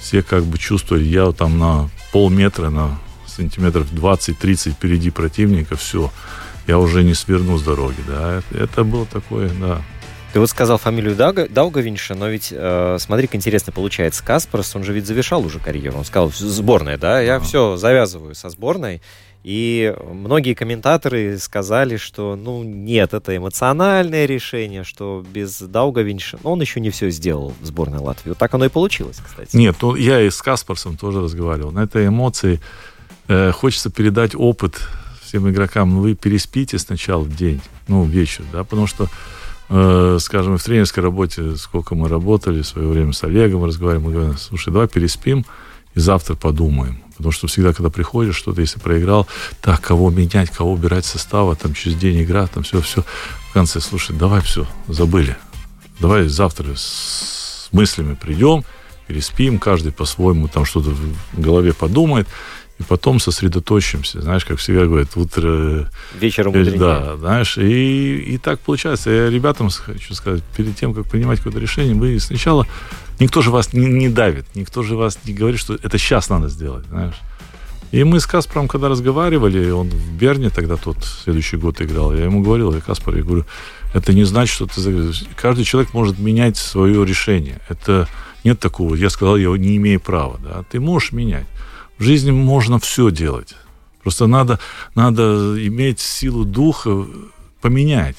[0.00, 6.12] Все как бы чувствовали, я там на полметра, на сантиметров 20-30 впереди противника, все,
[6.66, 8.38] я уже не сверну с дороги, да.
[8.38, 9.82] Это, это было такое, да,
[10.32, 14.22] ты вот сказал фамилию Дауга, Даугавинша, но ведь, э, смотри, как интересно получается.
[14.22, 15.98] Каспарс, он же ведь завершал уже карьеру.
[15.98, 17.40] Он сказал, сборная, да, я а.
[17.40, 19.00] все завязываю со сборной.
[19.44, 26.38] И многие комментаторы сказали, что, ну, нет, это эмоциональное решение, что без Даугавинша...
[26.42, 28.30] Но он еще не все сделал в сборной Латвии.
[28.30, 29.56] Вот так оно и получилось, кстати.
[29.56, 31.70] Нет, ну, я и с Каспарсом тоже разговаривал.
[31.70, 32.60] На этой эмоции
[33.28, 34.80] э, хочется передать опыт
[35.22, 35.94] всем игрокам.
[35.94, 39.08] Ну, вы переспите сначала в день, ну, вечер, да, потому что
[39.68, 44.38] скажем, в тренерской работе, сколько мы работали в свое время с Олегом, разговариваем, мы говорим,
[44.38, 45.44] слушай, давай переспим
[45.94, 47.02] и завтра подумаем.
[47.16, 49.26] Потому что всегда, когда приходишь, что-то, если проиграл,
[49.60, 53.04] так, кого менять, кого убирать состава, там через день игра, там все-все.
[53.50, 55.36] В конце, слушай, давай все, забыли.
[56.00, 58.64] давай завтра с мыслями придем,
[59.06, 62.28] переспим, каждый по-своему там что-то в голове подумает,
[62.78, 64.22] и потом сосредоточимся.
[64.22, 65.90] Знаешь, как всегда говорят, утро...
[66.18, 66.78] Вечером э, мудренее.
[66.78, 69.10] Да, знаешь, и, и так получается.
[69.10, 72.66] Я ребятам хочу сказать, перед тем, как принимать какое-то решение, вы сначала...
[73.20, 76.48] Никто же вас не, не давит, никто же вас не говорит, что это сейчас надо
[76.48, 77.16] сделать, знаешь.
[77.90, 82.24] И мы с Каспаром, когда разговаривали, он в Берне тогда тот следующий год играл, я
[82.24, 83.44] ему говорил, я Каспар, я говорю,
[83.92, 85.12] это не значит, что ты...
[85.34, 87.60] Каждый человек может менять свое решение.
[87.68, 88.06] Это
[88.44, 90.64] нет такого, я сказал, я не имею права, да.
[90.70, 91.46] Ты можешь менять.
[91.98, 93.54] В жизни можно все делать.
[94.02, 94.58] Просто надо,
[94.94, 97.06] надо иметь силу духа
[97.60, 98.16] поменять.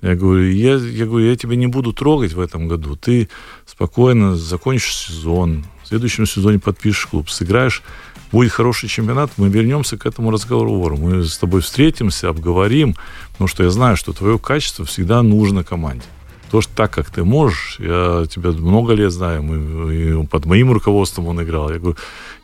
[0.00, 2.94] Я говорю, я, я говорю, я тебя не буду трогать в этом году.
[2.94, 3.28] Ты
[3.66, 7.82] спокойно закончишь сезон, в следующем сезоне подпишешь клуб, сыграешь,
[8.30, 10.96] будет хороший чемпионат, мы вернемся к этому разговору.
[10.96, 12.94] Мы с тобой встретимся, обговорим,
[13.32, 16.04] потому что я знаю, что твое качество всегда нужно команде.
[16.50, 20.72] То, что так, как ты можешь, я тебя много лет знаю, мы, и под моим
[20.72, 21.70] руководством он играл.
[21.70, 21.96] Я говорю,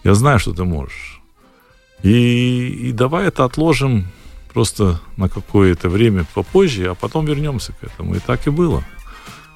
[0.05, 1.21] я знаю, что ты можешь.
[2.03, 4.07] И, и давай это отложим
[4.53, 8.15] просто на какое-то время попозже, а потом вернемся к этому.
[8.15, 8.85] И так и было.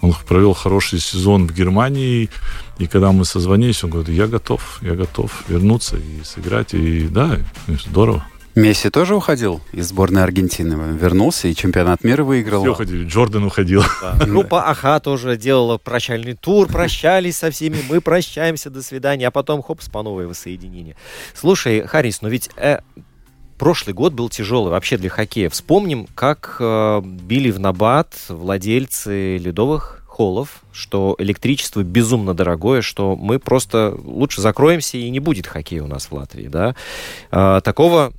[0.01, 2.31] Он провел хороший сезон в Германии,
[2.79, 6.73] и когда мы созвонились, он говорит, я готов, я готов вернуться и сыграть.
[6.73, 8.25] И да, здорово.
[8.59, 12.63] Месси тоже уходил из сборной Аргентины, вернулся и чемпионат мира выиграл.
[12.63, 13.85] Все уходили, Джордан уходил.
[14.03, 14.27] Да.
[14.27, 19.63] Группа АХА тоже делала прощальный тур, прощались со всеми, мы прощаемся, до свидания, а потом
[19.63, 20.97] хопс по новой воссоединение.
[21.35, 22.81] Слушай, Харрис, но ведь э,
[23.59, 25.51] прошлый год был тяжелый вообще для хоккея.
[25.51, 33.39] Вспомним, как э, били в набат владельцы ледовых холлов, что электричество безумно дорогое, что мы
[33.39, 36.75] просто лучше закроемся и не будет хоккея у нас в Латвии, да.
[37.31, 38.13] Э, такого,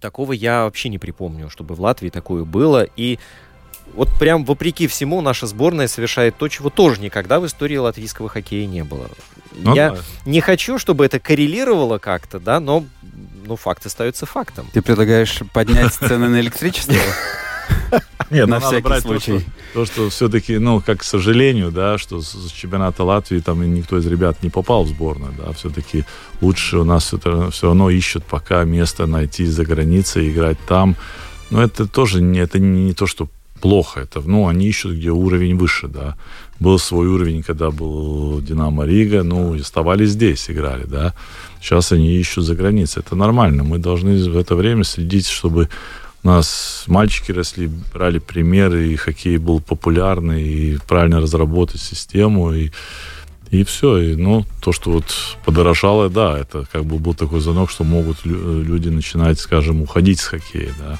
[0.00, 2.86] такого я вообще не припомню, чтобы в Латвии такое было.
[2.96, 3.18] И
[3.94, 8.66] вот прям вопреки всему наша сборная совершает то, чего тоже никогда в истории латвийского хоккея
[8.66, 9.08] не было.
[9.52, 9.98] Ну я да.
[10.26, 12.84] не хочу, чтобы это коррелировало как-то, да, но
[13.44, 14.68] ну, факт остается фактом.
[14.72, 16.94] Ты предлагаешь поднять цены на электричество?
[18.30, 19.38] Нет, На ну, надо всякий брать то, случай.
[19.40, 23.98] что- То, что все-таки, ну, как к сожалению, да, что с чемпионата Латвии там никто
[23.98, 26.04] из ребят не попал в сборную, да, все-таки
[26.40, 30.96] лучше у нас это все равно ищут пока место найти за границей, играть там.
[31.50, 33.28] Но это тоже не, это не, не то, что
[33.60, 36.16] плохо, это, ну, они ищут, где уровень выше, да.
[36.60, 41.14] Был свой уровень, когда был Динамо Рига, ну, и оставались здесь, играли, да.
[41.60, 43.02] Сейчас они ищут за границей.
[43.06, 43.64] Это нормально.
[43.64, 45.68] Мы должны в это время следить, чтобы
[46.24, 52.70] у нас мальчики росли, брали примеры, и хоккей был популярный, и правильно разработать систему, и,
[53.50, 53.98] и все.
[53.98, 58.24] И, ну, то, что вот подорожало, да, это как бы был такой звонок, что могут
[58.26, 60.98] лю- люди начинать, скажем, уходить с хоккея, да.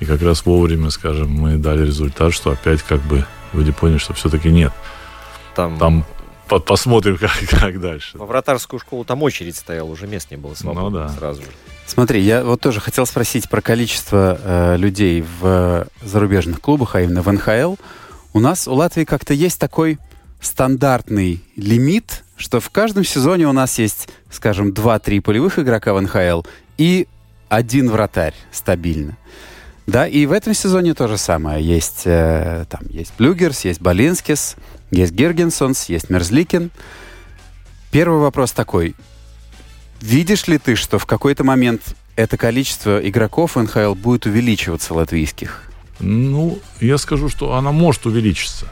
[0.00, 4.14] И как раз вовремя, скажем, мы дали результат, что опять как бы люди поняли, что
[4.14, 4.72] все-таки нет.
[5.54, 6.04] Там, Там
[6.48, 8.16] по- посмотрим, как, как дальше.
[8.18, 11.08] во вратарскую школу там очередь стояла, уже мест не было свободно Ну да.
[11.10, 11.48] сразу же.
[11.86, 17.22] Смотри, я вот тоже хотел спросить про количество э, людей в зарубежных клубах, а именно
[17.22, 17.76] в НХЛ.
[18.32, 19.98] У нас, у Латвии как-то есть такой
[20.40, 26.42] стандартный лимит, что в каждом сезоне у нас есть, скажем, 2-3 полевых игрока в НХЛ
[26.78, 27.06] и
[27.48, 29.16] один вратарь стабильно.
[29.86, 31.62] Да, и в этом сезоне то же самое.
[31.62, 34.56] Есть, э, там, есть Блюгерс, есть Болинскис,
[34.90, 36.70] есть Гергенсонс, есть Мерзликин.
[37.90, 38.94] Первый вопрос такой.
[40.02, 45.62] Видишь ли ты, что в какой-то момент это количество игроков НХЛ будет увеличиваться латвийских?
[46.00, 48.66] Ну, я скажу, что она может увеличиться.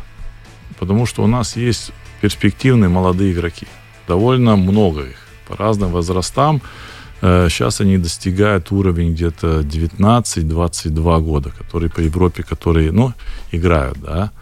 [0.80, 3.68] Потому что у нас есть перспективные молодые игроки.
[4.08, 5.16] Довольно много их.
[5.46, 6.62] По разным возрастам.
[7.22, 13.12] Э, Сейчас они достигают уровень где-то 19-22 года, которые по Европе, которые, ну,
[13.52, 14.32] играют, да.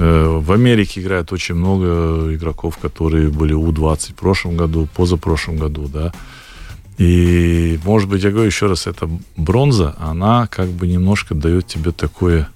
[0.00, 5.88] Э, В Америке играет очень много игроков, которые были У-20 в прошлом году, позапрошлом году,
[5.88, 6.12] да.
[6.96, 11.92] И, может быть, я говорю еще раз, эта бронза, она как бы немножко дает тебе
[11.92, 12.46] такой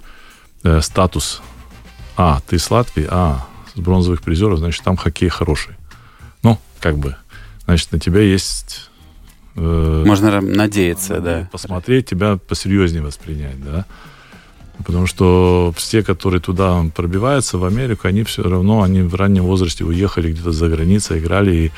[0.62, 1.42] э, статус.
[2.16, 5.74] А, ты с Латвии, а, с бронзовых призеров, значит, там хоккей хороший.
[6.42, 7.16] Ну, как бы,
[7.66, 8.90] значит, на тебя есть...
[9.56, 11.48] э, Можно надеяться, да.
[11.52, 13.84] Посмотреть, тебя посерьезнее воспринять, да.
[14.84, 19.84] Потому что все, которые туда пробиваются, в Америку, они все равно, они в раннем возрасте
[19.84, 21.72] уехали где-то за границей, играли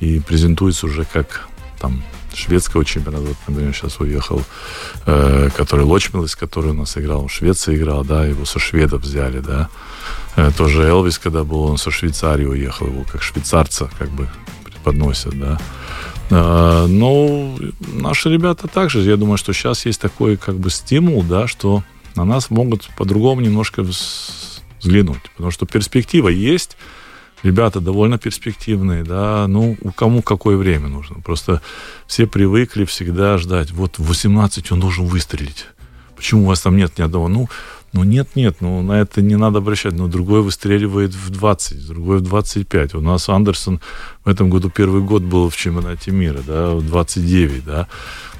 [0.00, 1.48] и, и презентуются уже как
[1.80, 2.02] там
[2.34, 3.24] шведского чемпионата.
[3.24, 4.42] Вот, например, сейчас уехал,
[5.06, 9.40] э, который Лочмилес, который у нас играл, в Швеции играл, да, его со шведов взяли,
[9.40, 9.68] да.
[10.36, 14.28] Э, тоже Элвис, когда был, он со Швейцарии уехал, его как швейцарца как бы
[14.64, 15.58] преподносят, да.
[16.30, 17.56] Э, Но
[17.92, 21.82] наши ребята также, я думаю, что сейчас есть такой как бы стимул, да, что
[22.16, 25.22] на нас могут по-другому немножко вз- взглянуть.
[25.36, 26.76] Потому что перспектива есть,
[27.42, 31.20] ребята довольно перспективные, да, ну, у кому какое время нужно.
[31.20, 31.62] Просто
[32.06, 35.66] все привыкли всегда ждать, вот в 18 он должен выстрелить.
[36.16, 37.28] Почему у вас там нет ни одного?
[37.28, 37.48] Ну,
[37.92, 39.94] ну нет, нет, ну на это не надо обращать.
[39.94, 42.94] Но другой выстреливает в 20, другой в 25.
[42.94, 43.80] У нас Андерсон
[44.24, 47.88] в этом году первый год был в чемпионате мира, да, в 29, да.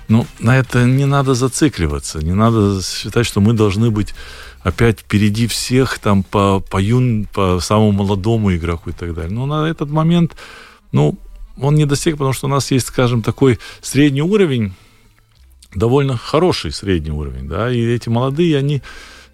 [0.08, 4.14] Ну, на это не надо зацикливаться, не надо считать, что мы должны быть
[4.62, 9.32] опять впереди всех там по, по, юн, по самому молодому игроку и так далее.
[9.32, 10.36] Но на этот момент,
[10.92, 11.18] ну,
[11.60, 14.74] он не достиг, потому что у нас есть, скажем, такой средний уровень,
[15.74, 18.82] довольно хороший средний уровень, да, и эти молодые, они,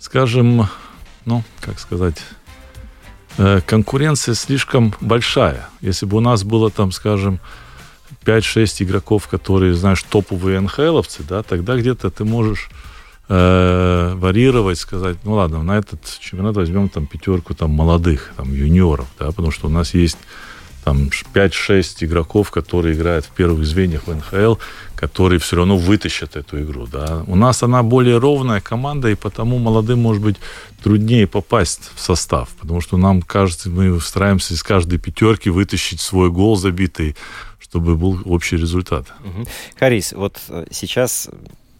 [0.02, 0.66] скажем,
[1.24, 2.16] ну, как сказать,
[3.38, 5.68] э, конкуренция слишком большая.
[5.80, 7.38] Если бы у нас было там, скажем,
[8.24, 12.68] 5-6 игроков, которые, знаешь, топовые НХЛовцы, да, тогда где-то ты можешь
[13.28, 19.06] э, варьировать, сказать, ну ладно, на этот чемпионат возьмем там пятерку там молодых, там юниоров,
[19.20, 20.18] да, потому что у нас есть
[20.84, 24.56] там 5-6 игроков, которые играют в первых звеньях в НХЛ,
[24.96, 26.86] которые все равно вытащат эту игру.
[26.86, 27.24] Да.
[27.26, 30.36] У нас она более ровная команда, и потому молодым, может быть,
[30.82, 36.30] труднее попасть в состав, потому что нам кажется, мы стараемся из каждой пятерки вытащить свой
[36.30, 37.16] гол забитый,
[37.60, 39.06] чтобы был общий результат.
[39.78, 41.28] Харис, вот э, сейчас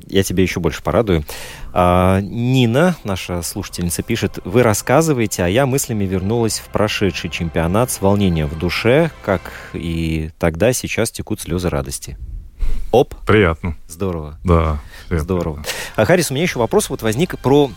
[0.06, 1.24] я тебе еще больше порадую.
[1.72, 8.00] А, Нина, наша слушательница, пишет, вы рассказываете, а я мыслями вернулась в прошедший чемпионат с
[8.00, 12.16] волнением в душе, как и тогда сейчас текут слезы радости.
[12.90, 13.14] Оп.
[13.26, 13.76] Приятно.
[13.88, 14.38] Здорово.
[14.44, 14.80] Да.
[15.08, 15.24] Приятно.
[15.24, 15.64] Здорово.
[15.96, 17.70] А, Харис, у меня еще вопрос вот возник про,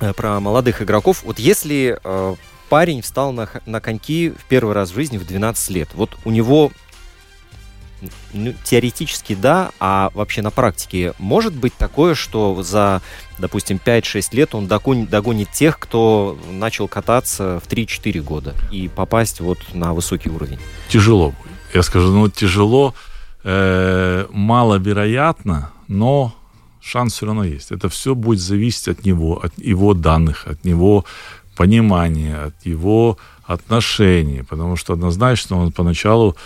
[0.00, 1.22] э, про молодых игроков.
[1.24, 2.34] Вот если э,
[2.68, 6.30] парень встал на, на коньки в первый раз в жизни в 12 лет, вот у
[6.30, 6.70] него
[8.32, 13.02] ну, теоретически да, а вообще на практике может быть такое, что за,
[13.38, 19.40] допустим, 5-6 лет он догонит, догонит тех, кто начал кататься в 3-4 года и попасть
[19.40, 20.58] вот на высокий уровень?
[20.88, 21.34] Тяжело.
[21.74, 22.94] Я скажу, ну, тяжело,
[23.44, 26.34] э, маловероятно, но
[26.80, 27.72] шанс все равно есть.
[27.72, 31.04] Это все будет зависеть от него, от его данных, от него
[31.56, 36.36] понимания, от его отношений, потому что однозначно он поначалу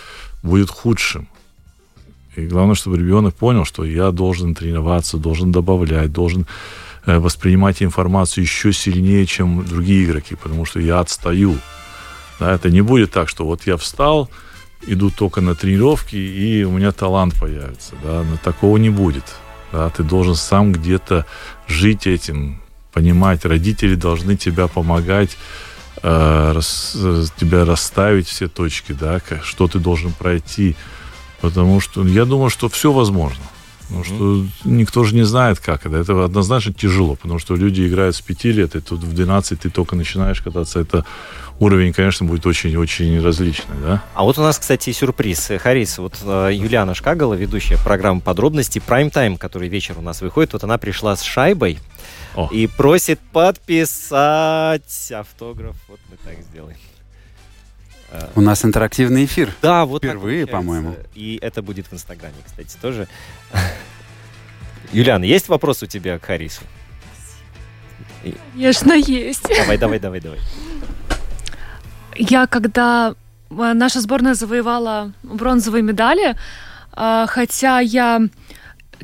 [0.43, 1.27] будет худшим.
[2.35, 6.47] И главное, чтобы ребенок понял, что я должен тренироваться, должен добавлять, должен
[7.05, 11.57] э, воспринимать информацию еще сильнее, чем другие игроки, потому что я отстаю.
[12.39, 14.29] Да, это не будет так, что вот я встал,
[14.87, 17.95] иду только на тренировки, и у меня талант появится.
[18.03, 19.25] Да, но такого не будет.
[19.71, 21.25] Да, ты должен сам где-то
[21.67, 23.45] жить этим, понимать.
[23.45, 25.37] Родители должны тебя помогать,
[26.01, 30.75] э, рас, э, тебя расставить все точки, да, что ты должен пройти
[31.41, 33.43] Потому что я думаю, что все возможно.
[33.91, 35.97] Потому что никто же не знает, как это.
[35.97, 39.69] Это однозначно тяжело, потому что люди играют с 5 лет, и тут в 12 ты
[39.69, 40.79] только начинаешь кататься.
[40.79, 41.03] Это
[41.59, 44.01] уровень, конечно, будет очень-очень различный, да?
[44.15, 45.51] А вот у нас, кстати, сюрприз.
[45.59, 50.53] Харис, вот э, Юлиана Шкагала, ведущая программы «Подробности», Prime Time, который вечер у нас выходит,
[50.53, 51.77] вот она пришла с шайбой
[52.35, 52.47] О.
[52.49, 55.75] и просит подписать автограф.
[55.89, 56.77] Вот мы так сделаем.
[58.35, 59.53] У нас интерактивный эфир.
[59.61, 60.95] Да, вот Впервые, по-моему.
[61.15, 63.07] И это будет в Инстаграме, кстати, тоже.
[64.91, 66.61] Юлиана, есть вопрос у тебя к Харису?
[68.53, 69.47] Конечно, есть.
[69.57, 70.39] Давай, давай, давай, давай.
[72.15, 73.15] Я, когда
[73.49, 76.35] э, наша сборная завоевала бронзовые медали,
[76.95, 78.21] э, хотя я,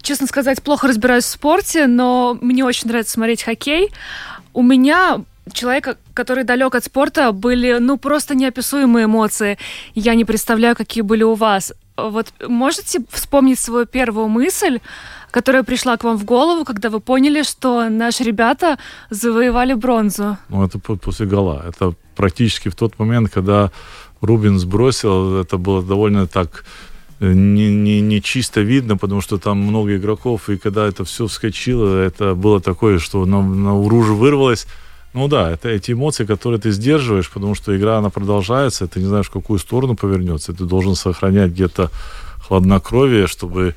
[0.02, 3.92] честно сказать, плохо разбираюсь в спорте, но мне очень нравится смотреть хоккей,
[4.54, 5.22] у меня
[5.54, 9.58] человека, который далек от спорта, были, ну, просто неописуемые эмоции.
[9.96, 11.74] Я не представляю, какие были у вас.
[11.98, 14.80] Вот можете вспомнить свою первую мысль,
[15.32, 18.78] которая пришла к вам в голову, когда вы поняли, что наши ребята
[19.10, 20.38] завоевали бронзу?
[20.50, 21.64] Ну, это после гола.
[21.68, 23.72] Это практически в тот момент, когда
[24.22, 26.66] Рубин сбросил, это было довольно так
[27.20, 31.28] э, не, не, не чисто видно, потому что там много игроков, и когда это все
[31.28, 34.68] вскочило, это было такое, что на, на уружу вырвалось,
[35.14, 39.06] ну да, это эти эмоции, которые ты сдерживаешь, потому что игра, она продолжается, ты не
[39.06, 41.92] знаешь, в какую сторону повернется, ты должен сохранять где-то
[42.48, 43.76] хладнокровие, чтобы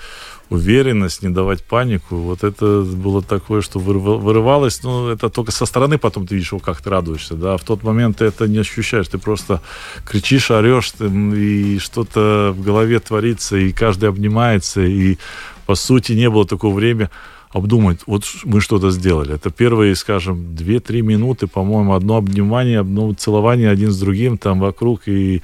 [0.50, 2.16] уверенность, не давать панику.
[2.16, 6.82] Вот это было такое, что вырывалось, ну, это только со стороны потом ты видишь, как
[6.82, 9.62] ты радуешься, да, в тот момент ты это не ощущаешь, ты просто
[10.04, 15.18] кричишь, орешь, и что-то в голове творится, и каждый обнимается, и,
[15.66, 17.08] по сути, не было такого времени,
[17.52, 19.34] обдумать, вот мы что-то сделали.
[19.34, 25.08] Это первые, скажем, 2-3 минуты, по-моему, одно обнимание, одно целование один с другим там вокруг,
[25.08, 25.42] и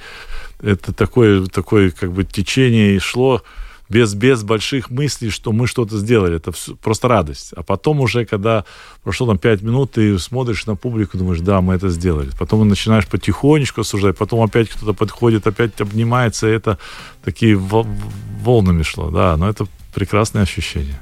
[0.61, 3.41] это такое, такое как бы течение и шло.
[3.89, 6.35] без, без больших мыслей, что мы что-то сделали.
[6.35, 7.53] Это все, просто радость.
[7.55, 8.65] А потом уже, когда
[9.03, 12.29] прошло там 5 минут, ты смотришь на публику, думаешь, да, мы это сделали.
[12.37, 16.77] Потом начинаешь потихонечку осуждать, потом опять кто-то подходит, опять обнимается, и это
[17.23, 20.99] такие волнами шло, да, но это прекрасное ощущение.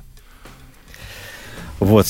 [1.79, 2.07] Вот.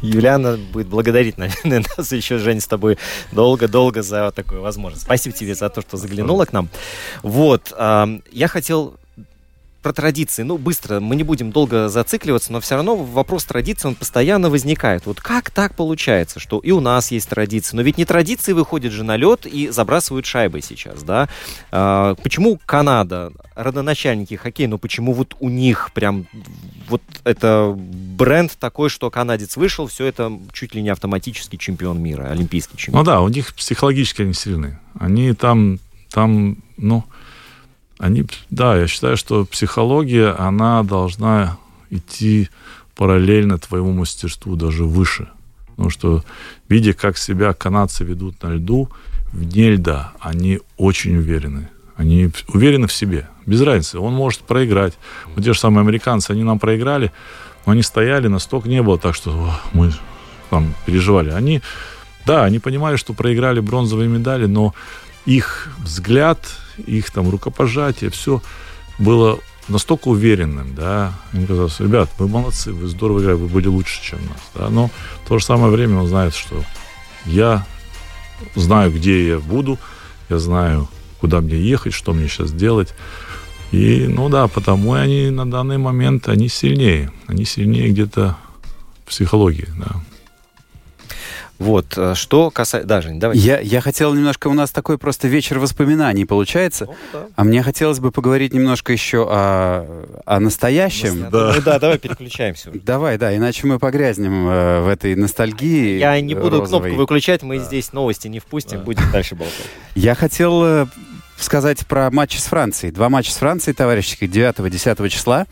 [0.00, 2.98] Юлиана будет благодарить, наверное, нас еще, Жень, с тобой
[3.32, 5.04] долго-долго за такую возможность.
[5.04, 6.68] Спасибо тебе за то, что заглянула к нам.
[7.22, 7.72] Вот.
[7.76, 8.94] Я хотел
[9.82, 10.42] про традиции.
[10.42, 15.06] Ну, быстро, мы не будем долго зацикливаться, но все равно вопрос традиции, он постоянно возникает.
[15.06, 18.92] Вот как так получается, что и у нас есть традиции, но ведь не традиции выходят
[18.92, 21.28] же на лед и забрасывают шайбой сейчас, да?
[21.70, 26.26] А, почему Канада, родоначальники хоккея, но почему вот у них прям
[26.88, 32.30] вот это бренд такой, что канадец вышел, все это чуть ли не автоматически чемпион мира,
[32.30, 33.04] олимпийский чемпион?
[33.04, 34.78] Ну да, у них психологически они сильны.
[34.98, 35.78] Они там,
[36.10, 37.04] там, ну,
[37.98, 41.58] они, да, я считаю, что психология, она должна
[41.90, 42.48] идти
[42.94, 45.28] параллельно твоему мастерству, даже выше.
[45.70, 46.24] Потому что,
[46.68, 48.88] видя, как себя канадцы ведут на льду,
[49.32, 51.68] вне льда, они очень уверены.
[51.96, 53.28] Они уверены в себе.
[53.46, 53.98] Без разницы.
[53.98, 54.94] Он может проиграть.
[55.34, 57.12] Вот те же самые американцы, они нам проиграли,
[57.66, 59.92] но они стояли, настолько не было так, что мы
[60.50, 61.30] там переживали.
[61.30, 61.62] Они,
[62.26, 64.74] да, они понимали, что проиграли бронзовые медали, но
[65.26, 66.38] их взгляд,
[66.86, 68.42] их там рукопожатие, все
[68.98, 74.02] было настолько уверенным, да, им казалось, ребят, вы молодцы, вы здорово играете, вы были лучше,
[74.02, 74.90] чем нас, да, но
[75.24, 76.64] в то же самое время он знает, что
[77.26, 77.66] я
[78.54, 79.78] знаю, где я буду,
[80.30, 80.88] я знаю,
[81.20, 82.94] куда мне ехать, что мне сейчас делать,
[83.70, 88.36] и, ну да, потому они на данный момент, они сильнее, они сильнее где-то
[89.04, 90.00] в психологии, да.
[91.58, 92.86] Вот, э, что касается...
[92.86, 93.36] Да, Жень, давай.
[93.36, 94.46] Я, я хотел немножко...
[94.46, 96.86] У нас такой просто вечер воспоминаний получается.
[96.86, 97.26] Ну, да.
[97.34, 101.28] А мне хотелось бы поговорить немножко еще о, о настоящем.
[101.30, 101.54] Да.
[101.56, 102.70] Ну, да, давай переключаемся.
[102.72, 107.58] Давай, да, иначе мы погрязнем э, в этой ностальгии Я не буду кнопку выключать, мы
[107.58, 109.66] здесь новости не впустим, будем дальше болтать.
[109.96, 110.86] Я хотел э,
[111.38, 112.92] сказать про матчи с Францией.
[112.92, 115.46] Два матча с Францией, товарищи, 9-10 числа.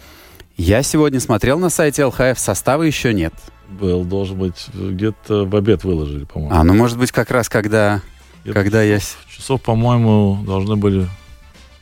[0.57, 3.35] Я сегодня смотрел на сайте ЛХФ, состава еще нет
[3.69, 6.55] был, должен быть, где-то в обед выложили, по-моему.
[6.55, 8.03] А, ну, может быть, как раз когда,
[8.45, 8.99] Это когда я...
[9.29, 11.09] Часов, по-моему, должны были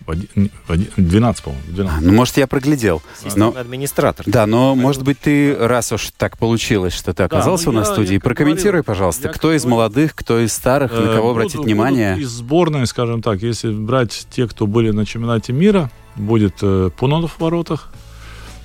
[0.06, 0.16] в
[0.96, 1.64] 12, по-моему.
[1.68, 1.98] 12.
[1.98, 3.02] А, ну, может, я проглядел.
[3.36, 4.26] Но, администратор.
[4.28, 7.80] Да, но, может быть, ты, раз уж так получилось, что ты оказался да, ну, у
[7.80, 11.28] нас в студии, прокомментируй, говорил, пожалуйста, кто из молодых, кто из старых, э, на кого
[11.28, 12.18] буду, обратить внимание?
[12.18, 17.36] Из сборной, скажем так, если брать те, кто были на чемпионате мира, будет э, Пунонов
[17.36, 17.90] в воротах,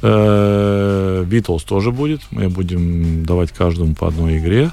[0.01, 2.21] Битлз тоже будет.
[2.31, 4.71] Мы будем давать каждому по одной игре.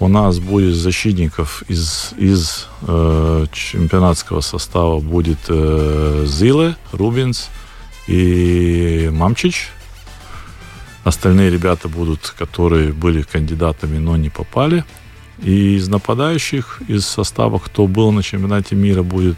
[0.00, 7.50] У нас будет защитников из, из э, чемпионатского состава будет э, Зиле, Рубинс
[8.08, 9.68] и Мамчич.
[11.04, 14.86] Остальные ребята будут, которые были кандидатами, но не попали.
[15.42, 19.36] И из нападающих, из состава, кто был на чемпионате мира, будет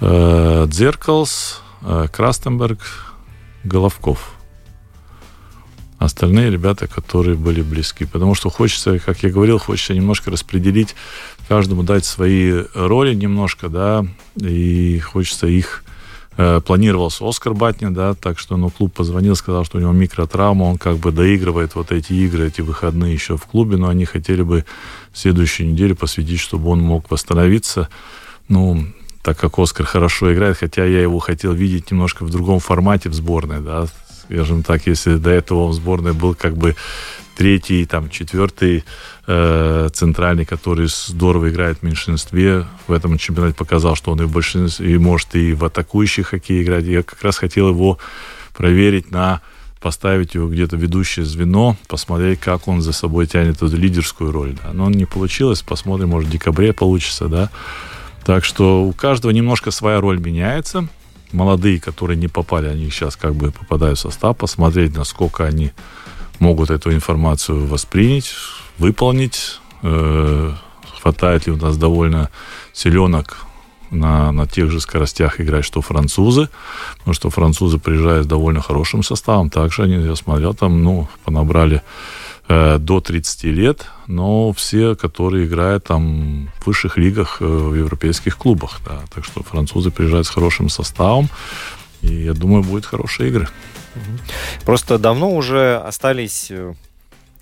[0.00, 3.13] э, Дзеркалс, э, Крастенберг,
[3.64, 4.34] Головков.
[5.98, 8.04] Остальные ребята, которые были близки.
[8.04, 10.94] Потому что хочется, как я говорил, хочется немножко распределить,
[11.48, 14.04] каждому дать свои роли немножко, да,
[14.36, 15.82] и хочется их
[16.36, 20.64] э, планировался Оскар Батня, да, так что, ну, клуб позвонил, сказал, что у него микротравма,
[20.64, 24.42] он как бы доигрывает вот эти игры, эти выходные еще в клубе, но они хотели
[24.42, 24.64] бы
[25.14, 27.88] следующую неделю посвятить, чтобы он мог восстановиться.
[28.48, 28.86] Ну,
[29.24, 33.14] так как Оскар хорошо играет, хотя я его хотел видеть немножко в другом формате в
[33.14, 33.86] сборной, да,
[34.24, 36.76] скажем так, если до этого он в сборной был как бы
[37.34, 38.84] третий, там, четвертый
[39.26, 44.30] э, центральный, который здорово играет в меньшинстве, в этом чемпионате показал, что он и в
[44.30, 46.84] большинстве, и может и в атакующий хоккей играть.
[46.84, 47.98] Я как раз хотел его
[48.54, 49.40] проверить на
[49.80, 54.54] поставить его где-то ведущее звено, посмотреть, как он за собой тянет эту лидерскую роль.
[54.62, 54.72] Да.
[54.72, 57.50] Но не получилось, посмотрим, может, в декабре получится, да.
[58.24, 60.88] Так что у каждого немножко своя роль меняется.
[61.32, 65.72] Молодые, которые не попали, они сейчас как бы попадают в состав, посмотреть, насколько они
[66.38, 68.32] могут эту информацию воспринять,
[68.78, 69.60] выполнить.
[69.82, 70.54] Э,
[71.00, 72.30] хватает ли у нас довольно
[72.72, 73.36] селенок
[73.90, 76.48] на, на тех же скоростях играть, что французы,
[76.98, 79.50] потому что французы приезжают с довольно хорошим составом.
[79.50, 81.82] Также они, я смотрел, там, ну, понабрали
[82.46, 88.36] Э, до 30 лет, но все, которые играют там в высших лигах э, в европейских
[88.36, 88.80] клубах.
[88.84, 89.00] Да.
[89.14, 91.30] Так что французы приезжают с хорошим составом,
[92.02, 93.48] и я думаю, будет хорошие игры.
[94.66, 96.74] Просто давно уже остались э,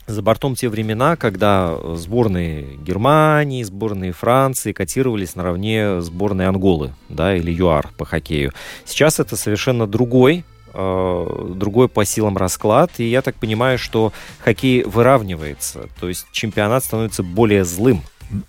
[0.07, 7.51] за бортом те времена, когда сборные Германии, сборные Франции котировались наравне сборной Анголы, да, или
[7.51, 8.53] ЮАР по хоккею.
[8.85, 10.45] Сейчас это совершенно другой
[10.75, 17.23] другой по силам расклад, и я так понимаю, что хоккей выравнивается, то есть чемпионат становится
[17.23, 18.03] более злым.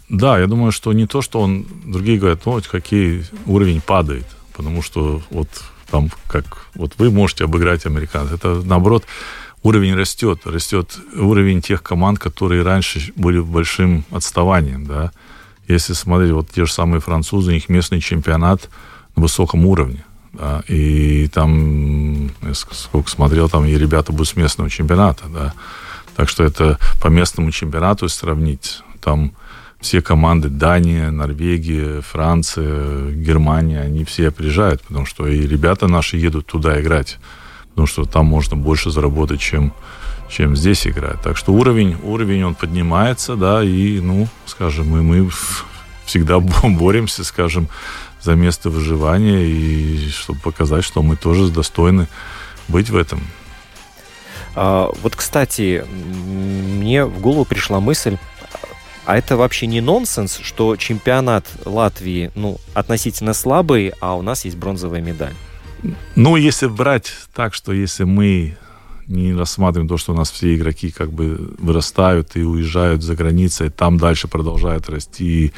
[0.08, 4.82] Да, я думаю, что не то, что он, другие говорят, ну, хоккей уровень падает, потому
[4.82, 5.50] что вот
[5.92, 9.04] там, как вот вы можете обыграть американцев, это наоборот
[9.62, 15.12] уровень растет, растет уровень тех команд, которые раньше были большим отставанием, да.
[15.68, 18.70] Если смотреть, вот те же самые французы, у них местный чемпионат
[19.16, 20.04] на высоком уровне,
[20.34, 25.54] да, и там, я сколько смотрел, там и ребята будут с местного чемпионата, да,
[26.16, 29.34] так что это по местному чемпионату сравнить, там
[29.84, 36.48] все команды Дания, Норвегия, Франция, Германия, они все приезжают, потому что и ребята наши едут
[36.48, 37.20] туда играть.
[37.72, 39.74] Потому что там можно больше заработать, чем,
[40.30, 41.22] чем здесь играть.
[41.22, 45.30] Так что уровень, уровень он поднимается, да, и, ну, скажем, и мы
[46.06, 47.68] всегда боремся, скажем,
[48.24, 52.08] за место выживания, и чтобы показать, что мы тоже достойны
[52.68, 53.22] быть в этом.
[54.56, 58.18] А, вот, кстати, мне в голову пришла мысль,
[59.06, 64.58] а это вообще не нонсенс, что чемпионат Латвии, ну, относительно слабый, а у нас есть
[64.58, 65.34] бронзовая медаль?
[66.16, 68.58] Ну, если брать так, что если мы
[69.08, 73.70] не рассматриваем то, что у нас все игроки как бы вырастают и уезжают за границей,
[73.70, 75.52] там дальше продолжают расти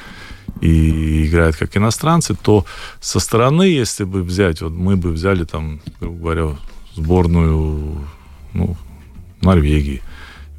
[0.62, 2.66] и играют как иностранцы, то
[3.02, 6.56] со стороны, если бы взять, вот мы бы взяли там, грубо говоря,
[6.96, 8.08] сборную
[8.54, 8.78] ну,
[9.42, 10.02] Норвегии,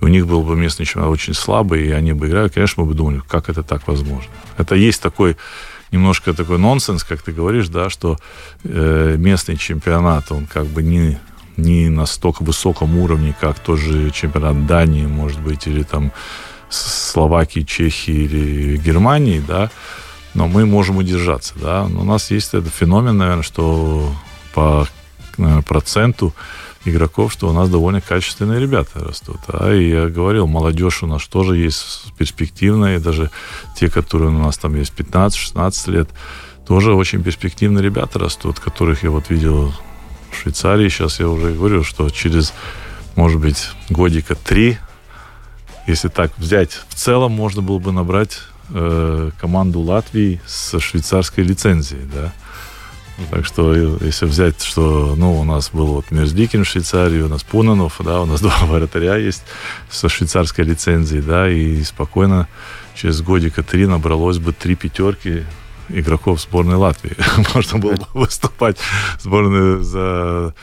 [0.00, 2.94] у них был бы местный чемпионат очень слабый, и они бы играли, конечно, мы бы
[2.94, 4.30] думали, как это так возможно.
[4.58, 5.36] Это есть такой
[5.90, 8.18] немножко такой нонсенс, как ты говоришь, да, что
[8.64, 11.18] э, местный чемпионат, он как бы не,
[11.56, 16.12] не настолько высоком уровне, как тоже чемпионат Дании, может быть, или там
[16.68, 19.70] Словакии, Чехии или Германии, да,
[20.34, 21.88] но мы можем удержаться, да.
[21.88, 24.12] Но у нас есть этот феномен, наверное, что
[24.54, 24.86] по
[25.38, 26.34] наверное, проценту
[26.84, 29.40] игроков, что у нас довольно качественные ребята растут.
[29.48, 33.30] А и я говорил, молодежь у нас тоже есть перспективная, даже
[33.76, 36.08] те, которые у нас там есть 15-16 лет,
[36.66, 39.72] тоже очень перспективные ребята растут, которых я вот видел
[40.30, 40.88] в Швейцарии.
[40.88, 42.52] Сейчас я уже говорю, что через,
[43.14, 44.78] может быть, годика три,
[45.86, 48.38] если так взять, в целом можно было бы набрать
[48.70, 52.32] э, команду Латвии с швейцарской лицензией, да.
[53.30, 57.42] Так что, если взять, что, ну, у нас был вот Мерзликин в Швейцарии, у нас
[57.42, 59.42] Пунанов, да, у нас два вратаря есть
[59.90, 62.46] со швейцарской лицензией, да, и спокойно
[62.94, 65.44] через годика три набралось бы три пятерки
[65.88, 67.16] игроков сборной Латвии.
[67.54, 68.76] Можно было бы выступать
[69.20, 70.54] сборной за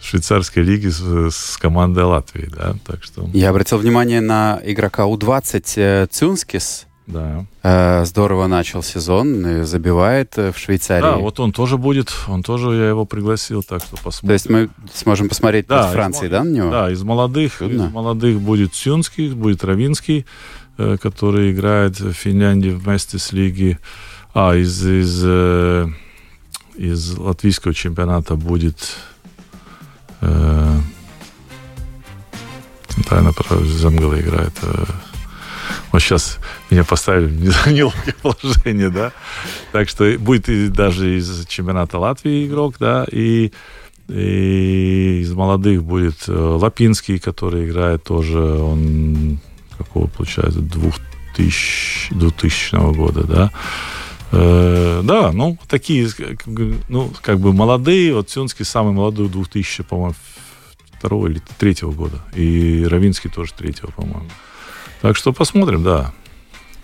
[0.00, 3.28] швейцарской лиги с, с командой Латвии, да, так что...
[3.32, 7.44] Я обратил внимание на игрока У-20 э, Цюнскис, да.
[7.62, 11.02] Э, здорово начал сезон, забивает э, в Швейцарии.
[11.02, 14.28] Да, вот он тоже будет, он тоже, я его пригласил, так что посмотрим.
[14.28, 16.70] То есть мы сможем посмотреть да, под Франции, из, да, на него?
[16.70, 17.86] Да, из молодых, Чудно.
[17.86, 20.24] из молодых будет Сюнский, будет Равинский,
[20.76, 23.78] который играет в Финляндии вместе с лиги.
[24.32, 25.24] А, из, из,
[26.76, 28.96] из латвийского чемпионата будет
[30.20, 30.80] э,
[32.88, 34.52] центральная Земгала играет
[35.92, 36.38] вот сейчас
[36.70, 39.12] меня поставили в неловкое положение, да.
[39.72, 43.52] Так что будет и даже из чемпионата Латвии игрок, да, и,
[44.08, 49.38] и из молодых будет э, Лапинский, который играет тоже, он
[49.78, 53.50] какого, получается, 2000, 2000 года, да.
[54.32, 56.08] Э, да, ну, такие,
[56.88, 60.14] ну, как бы молодые, вот Сюнский самый молодой 2000, по-моему,
[60.98, 64.28] второго или третьего года, и Равинский тоже третьего, по-моему.
[65.00, 66.12] Так что посмотрим, да.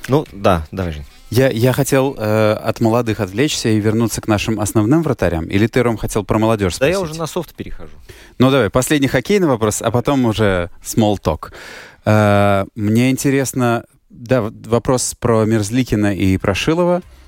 [0.09, 1.05] Ну, да, давай, Жень.
[1.28, 5.44] Я, я хотел э, от молодых отвлечься и вернуться к нашим основным вратарям.
[5.47, 6.94] Или ты, Ром, хотел про молодежь спросить?
[6.94, 7.90] Да я уже на софт перехожу.
[8.38, 11.53] Ну давай, последний хоккейный вопрос, а потом уже small talk.
[12.05, 16.99] Э, мне интересно, да, вопрос про Мерзликина и про Шилова.
[16.99, 17.26] Э,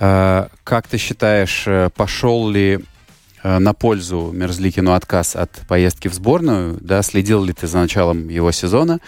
[0.00, 2.78] как ты считаешь, э, пошел ли
[3.42, 6.78] э, на пользу Мерзликину отказ от поездки в сборную?
[6.80, 9.00] Да, следил ли ты за началом его сезона?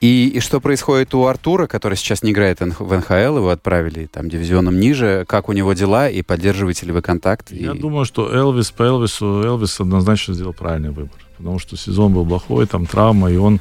[0.00, 4.28] И, и что происходит у Артура, который сейчас не играет в НХЛ, его отправили там
[4.28, 7.52] дивизионом ниже, как у него дела и поддерживаете ли вы контакт?
[7.52, 7.78] Я и...
[7.78, 12.66] думаю, что Элвис по Элвису, Элвис однозначно сделал правильный выбор, потому что сезон был плохой,
[12.66, 13.60] там травма, и он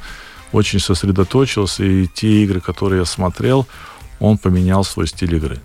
[0.51, 3.67] очень сосредоточился, и те игры, которые я смотрел,
[4.19, 5.59] он поменял свой стиль игры.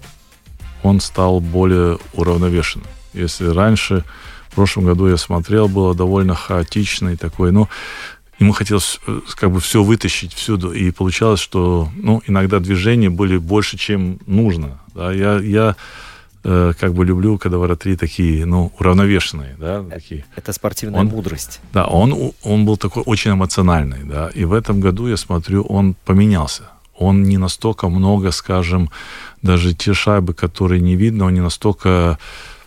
[0.82, 2.86] Он стал более уравновешенным.
[3.12, 4.04] Если раньше,
[4.50, 7.68] в прошлом году я смотрел, было довольно хаотичный такой, ну,
[8.38, 13.38] ему хотелось э, как бы все вытащить всюду, и получалось, что, ну, иногда движения были
[13.38, 15.76] больше, чем нужно, да, я, я
[16.44, 20.24] э, как бы люблю, когда вратари такие, ну, уравновешенные, да, такие.
[20.36, 21.60] Это спортивная Он- мудрость.
[21.72, 25.94] Да, он, он был такой очень эмоциональный, да, и в этом году, я смотрю, он
[26.04, 26.70] поменялся.
[26.98, 28.90] Он не настолько много, скажем,
[29.46, 32.18] даже те шайбы, которые не видно, он не настолько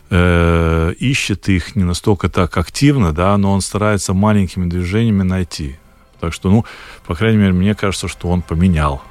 [0.09, 5.77] э, ищет их, не настолько так активно, да, но он старается маленькими движениями найти.
[6.19, 6.65] Так что, ну,
[7.05, 9.01] по крайней мере, мне кажется, что он поменял.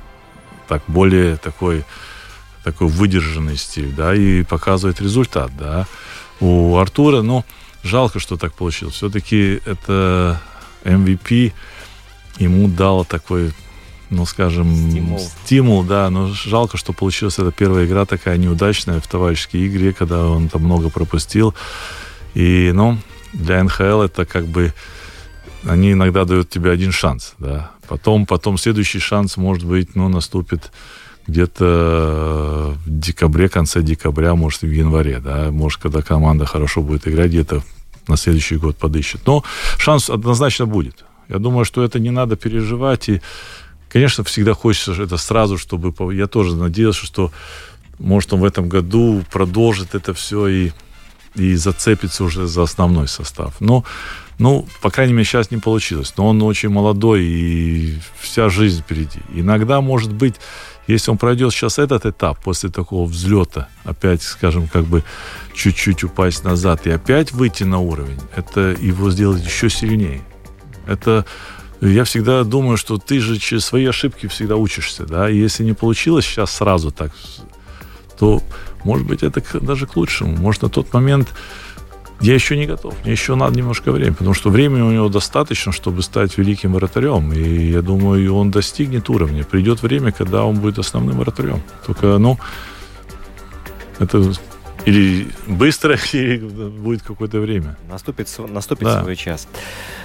[0.69, 1.85] Так, более такой,
[2.65, 5.87] такой выдержанный стиль, да, и показывает результат, да.
[6.41, 7.45] У Артура, ну,
[7.83, 8.95] жалко, что так получилось.
[8.95, 10.41] Все-таки это
[10.85, 11.53] MVP
[12.39, 13.53] ему дало такой,
[14.11, 15.19] ну, скажем, Стимул.
[15.19, 20.27] стимул, да, но жалко, что получилась эта первая игра такая неудачная в товарищеской игре, когда
[20.27, 21.55] он там много пропустил.
[22.35, 22.99] И, ну,
[23.33, 24.73] для НХЛ это как бы
[25.65, 27.73] они иногда дают тебе один шанс, да.
[27.89, 30.73] Потом, потом следующий шанс, может быть, ну, наступит
[31.27, 35.51] где-то в декабре, конце декабря, может, в январе, да.
[35.51, 37.63] Может, когда команда хорошо будет играть, где-то
[38.07, 39.21] на следующий год подыщет.
[39.27, 39.45] Но
[39.79, 41.05] шанс однозначно будет.
[41.29, 43.09] Я думаю, что это не надо переживать.
[43.09, 43.21] И,
[43.89, 45.93] конечно, всегда хочется это сразу, чтобы...
[46.15, 47.33] Я тоже надеялся, что,
[47.99, 50.73] может, он в этом году продолжит это все и,
[51.35, 53.55] и зацепится уже за основной состав.
[53.61, 53.85] Но,
[54.39, 56.15] ну, по крайней мере, сейчас не получилось.
[56.17, 59.21] Но он очень молодой, и вся жизнь впереди.
[59.35, 60.37] Иногда, может быть,
[60.89, 65.05] если он пройдет сейчас этот этап после такого взлета, опять, скажем, как бы
[65.55, 70.23] чуть-чуть упасть назад и опять выйти на уровень, это его сделать еще сильнее.
[70.87, 71.27] Это
[71.81, 75.75] я всегда думаю, что ты же через свои ошибки всегда учишься, да, и если не
[75.75, 77.13] получилось сейчас сразу так,
[78.19, 78.43] то,
[78.85, 80.37] может быть, это даже к лучшему.
[80.37, 81.33] Может, на тот момент
[82.21, 85.71] я еще не готов, мне еще надо немножко времени, потому что времени у него достаточно,
[85.71, 89.45] чтобы стать великим вратарем, и я думаю, он достигнет уровня.
[89.45, 91.63] Придет время, когда он будет основным вратарем.
[91.87, 92.39] Только, ну,
[94.01, 94.33] это
[94.85, 97.77] или быстро, или будет какое-то время.
[97.91, 99.03] Наступит, наступит Да.
[99.03, 99.49] свой час.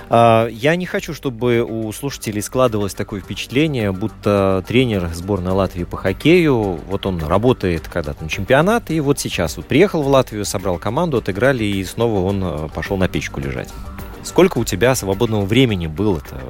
[0.09, 5.97] А, Я не хочу, чтобы у слушателей складывалось такое впечатление, будто тренер сборной Латвии по
[5.97, 10.77] хоккею, вот он работает когда-то на чемпионат, и вот сейчас вот приехал в Латвию, собрал
[10.77, 13.69] команду, отыграли, и снова он э, пошел на печку лежать.
[14.23, 16.41] Сколько у тебя свободного времени было-то?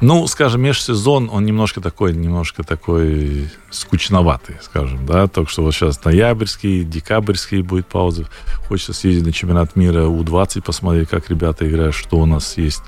[0.00, 6.04] Ну, скажем, межсезон, он немножко такой, немножко такой скучноватый, скажем, да, только что вот сейчас
[6.04, 8.28] ноябрьский, декабрьский будет пауза.
[8.68, 12.82] Хочется съездить на чемпионат мира У-20, посмотреть, как ребята играют, что у нас есть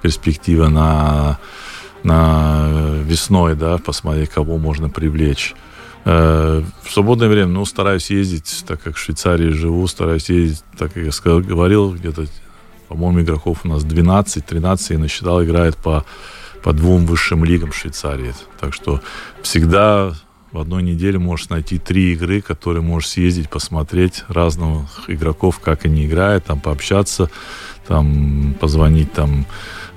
[0.00, 1.38] перспектива на,
[2.02, 5.54] на весной, да, посмотреть, кого можно привлечь.
[6.06, 10.94] Э, В свободное время, ну, стараюсь ездить, так как в Швейцарии живу, стараюсь ездить, так
[10.94, 12.24] как я сказал, говорил, где-то,
[12.88, 16.06] по-моему, игроков у нас 12-13, и насчитал, играет по
[16.64, 18.34] по двум высшим лигам Швейцарии.
[18.58, 19.02] Так что
[19.42, 20.14] всегда
[20.50, 26.06] в одной неделе можешь найти три игры, которые можешь съездить, посмотреть разных игроков, как они
[26.06, 27.30] играют, там пообщаться,
[27.86, 29.44] там позвонить там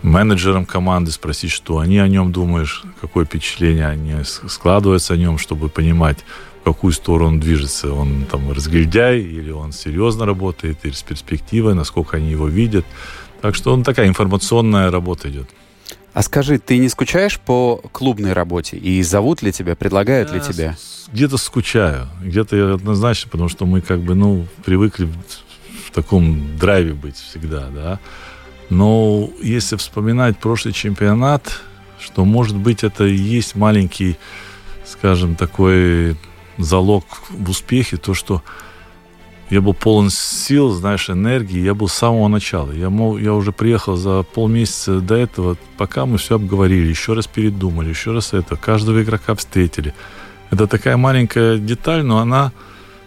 [0.01, 2.67] менеджерам команды, спросить, что они о нем думают,
[2.99, 6.17] какое впечатление они складываются о нем, чтобы понимать,
[6.61, 7.93] в какую сторону он движется.
[7.93, 12.85] Он там разгильдяй, или он серьезно работает, или с перспективой, насколько они его видят.
[13.41, 15.49] Так что он такая информационная работа идет.
[16.13, 18.77] А скажи, ты не скучаешь по клубной работе?
[18.77, 20.77] И зовут ли тебя, предлагают ли Я тебя?
[21.11, 25.07] Где-то скучаю, где-то я однозначно, потому что мы как бы, ну, привыкли
[25.85, 27.99] в таком драйве быть всегда, да.
[28.69, 31.61] Но если вспоминать прошлый чемпионат,
[31.99, 34.17] что, может быть, это и есть маленький,
[34.85, 36.17] скажем, такой
[36.57, 38.43] залог в успехе, то, что
[39.49, 41.59] я был полон сил, знаешь, энергии.
[41.59, 42.71] Я был с самого начала.
[42.71, 47.27] Я, мог, я уже приехал за полмесяца до этого, пока мы все обговорили, еще раз
[47.27, 48.57] передумали, еще раз это.
[48.57, 49.93] Каждого игрока встретили.
[50.51, 52.51] Это такая маленькая деталь, но она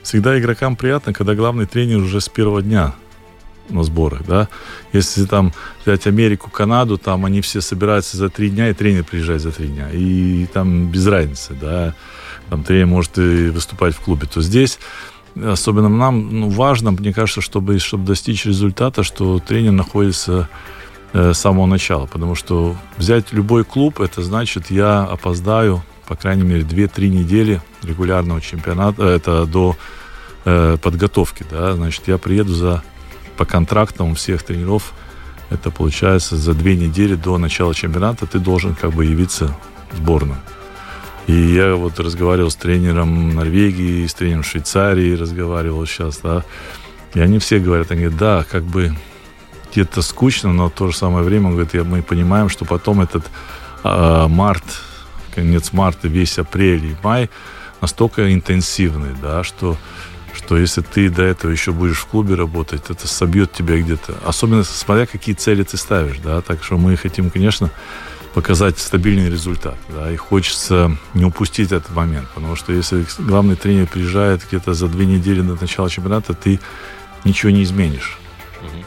[0.03, 2.95] всегда игрокам приятна, когда главный тренер уже с первого дня
[3.69, 4.49] на сборах, да.
[4.93, 5.53] Если там
[5.85, 9.69] взять Америку, Канаду, там они все собираются за три дня, и тренер приезжает за три
[9.69, 9.91] дня.
[9.93, 11.95] И там без разницы, да.
[12.49, 14.27] Там тренер может и выступать в клубе.
[14.27, 14.79] То здесь
[15.37, 20.49] особенно нам ну, важно, мне кажется, чтобы, чтобы достичь результата, что тренер находится
[21.13, 22.07] э, с самого начала.
[22.07, 28.41] Потому что взять любой клуб, это значит, я опоздаю, по крайней мере, 2-3 недели регулярного
[28.41, 29.77] чемпионата, это до
[30.45, 31.45] э, подготовки.
[31.51, 31.75] Да?
[31.75, 32.83] Значит, я приеду за,
[33.37, 34.93] по контрактам у всех тренеров,
[35.51, 39.55] это получается за две недели до начала чемпионата ты должен как бы явиться
[39.93, 40.39] в сборную.
[41.31, 46.43] И я вот разговаривал с тренером Норвегии, с тренером Швейцарии разговаривал сейчас, да.
[47.15, 48.97] И они все говорят, они говорят, да, как бы
[49.71, 53.25] где-то скучно, но в то же самое время, он говорит, мы понимаем, что потом этот
[53.85, 54.65] э, март,
[55.33, 57.31] конец марта, весь апрель и май
[57.81, 59.77] настолько интенсивный, да, что
[60.33, 64.15] что если ты до этого еще будешь в клубе работать, это собьет тебя где-то.
[64.25, 66.41] Особенно смотря какие цели ты ставишь, да.
[66.41, 67.71] Так что мы хотим, конечно,
[68.35, 73.87] показать стабильный результат, да, и хочется не упустить этот момент, потому что если главный тренер
[73.87, 76.61] приезжает где-то за две недели до начала чемпионата, ты
[77.25, 78.19] ничего не изменишь.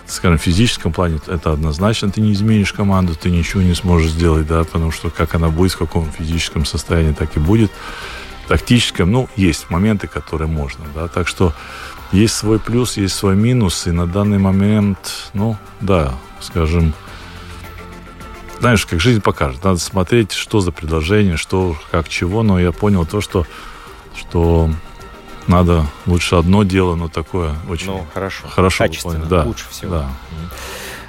[0.06, 4.48] Скажем, в физическом плане это однозначно, ты не изменишь команду, ты ничего не сможешь сделать,
[4.48, 7.72] да, потому что как она будет, в каком физическом состоянии, так и будет
[8.48, 11.54] тактическом, ну, есть моменты, которые можно, да, так что
[12.12, 16.94] есть свой плюс, есть свой минус, и на данный момент, ну, да, скажем,
[18.60, 23.06] знаешь, как жизнь покажет, надо смотреть, что за предложение, что, как, чего, но я понял
[23.06, 23.46] то, что,
[24.16, 24.70] что
[25.48, 29.92] надо лучше одно дело, но такое очень ну, хорошо, хорошо качественно, да, лучше всего.
[29.92, 30.10] Да.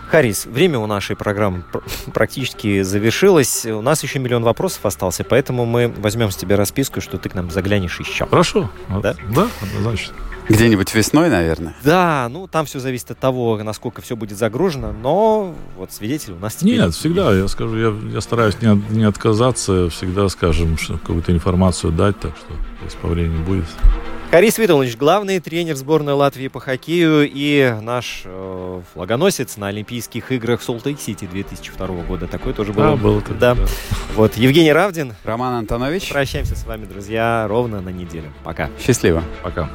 [0.09, 1.65] Харис, время у нашей программы
[2.13, 3.67] практически завершилось.
[3.67, 7.35] У нас еще миллион вопросов остался, поэтому мы возьмем с тебя расписку, что ты к
[7.35, 8.27] нам заглянешь еще.
[8.27, 8.71] Хорошо.
[8.89, 9.17] Да?
[9.31, 10.15] Да, однозначно.
[10.49, 11.75] Где-нибудь весной, наверное?
[11.83, 16.39] Да, ну там все зависит от того, насколько все будет загружено, но вот свидетель у
[16.39, 16.79] нас теперь...
[16.79, 22.19] Нет, всегда, я скажу, я, я стараюсь не, не отказаться, всегда, скажем, какую-то информацию дать,
[22.21, 23.65] так что времени будет,
[24.35, 30.61] Харис Виталович, главный тренер сборной Латвии по хоккею и наш э, флагоносец на Олимпийских играх
[30.61, 32.26] в Солт-Лейк-Сити 2002 года.
[32.26, 32.82] Такой тоже был.
[32.82, 33.55] А, был да.
[33.55, 33.66] да.
[34.16, 35.14] Вот, Евгений Равдин.
[35.22, 36.09] Роман Антонович.
[36.09, 38.32] Прощаемся с вами, друзья, ровно на неделю.
[38.43, 38.70] Пока.
[38.85, 39.22] Счастливо.
[39.45, 39.70] Пока.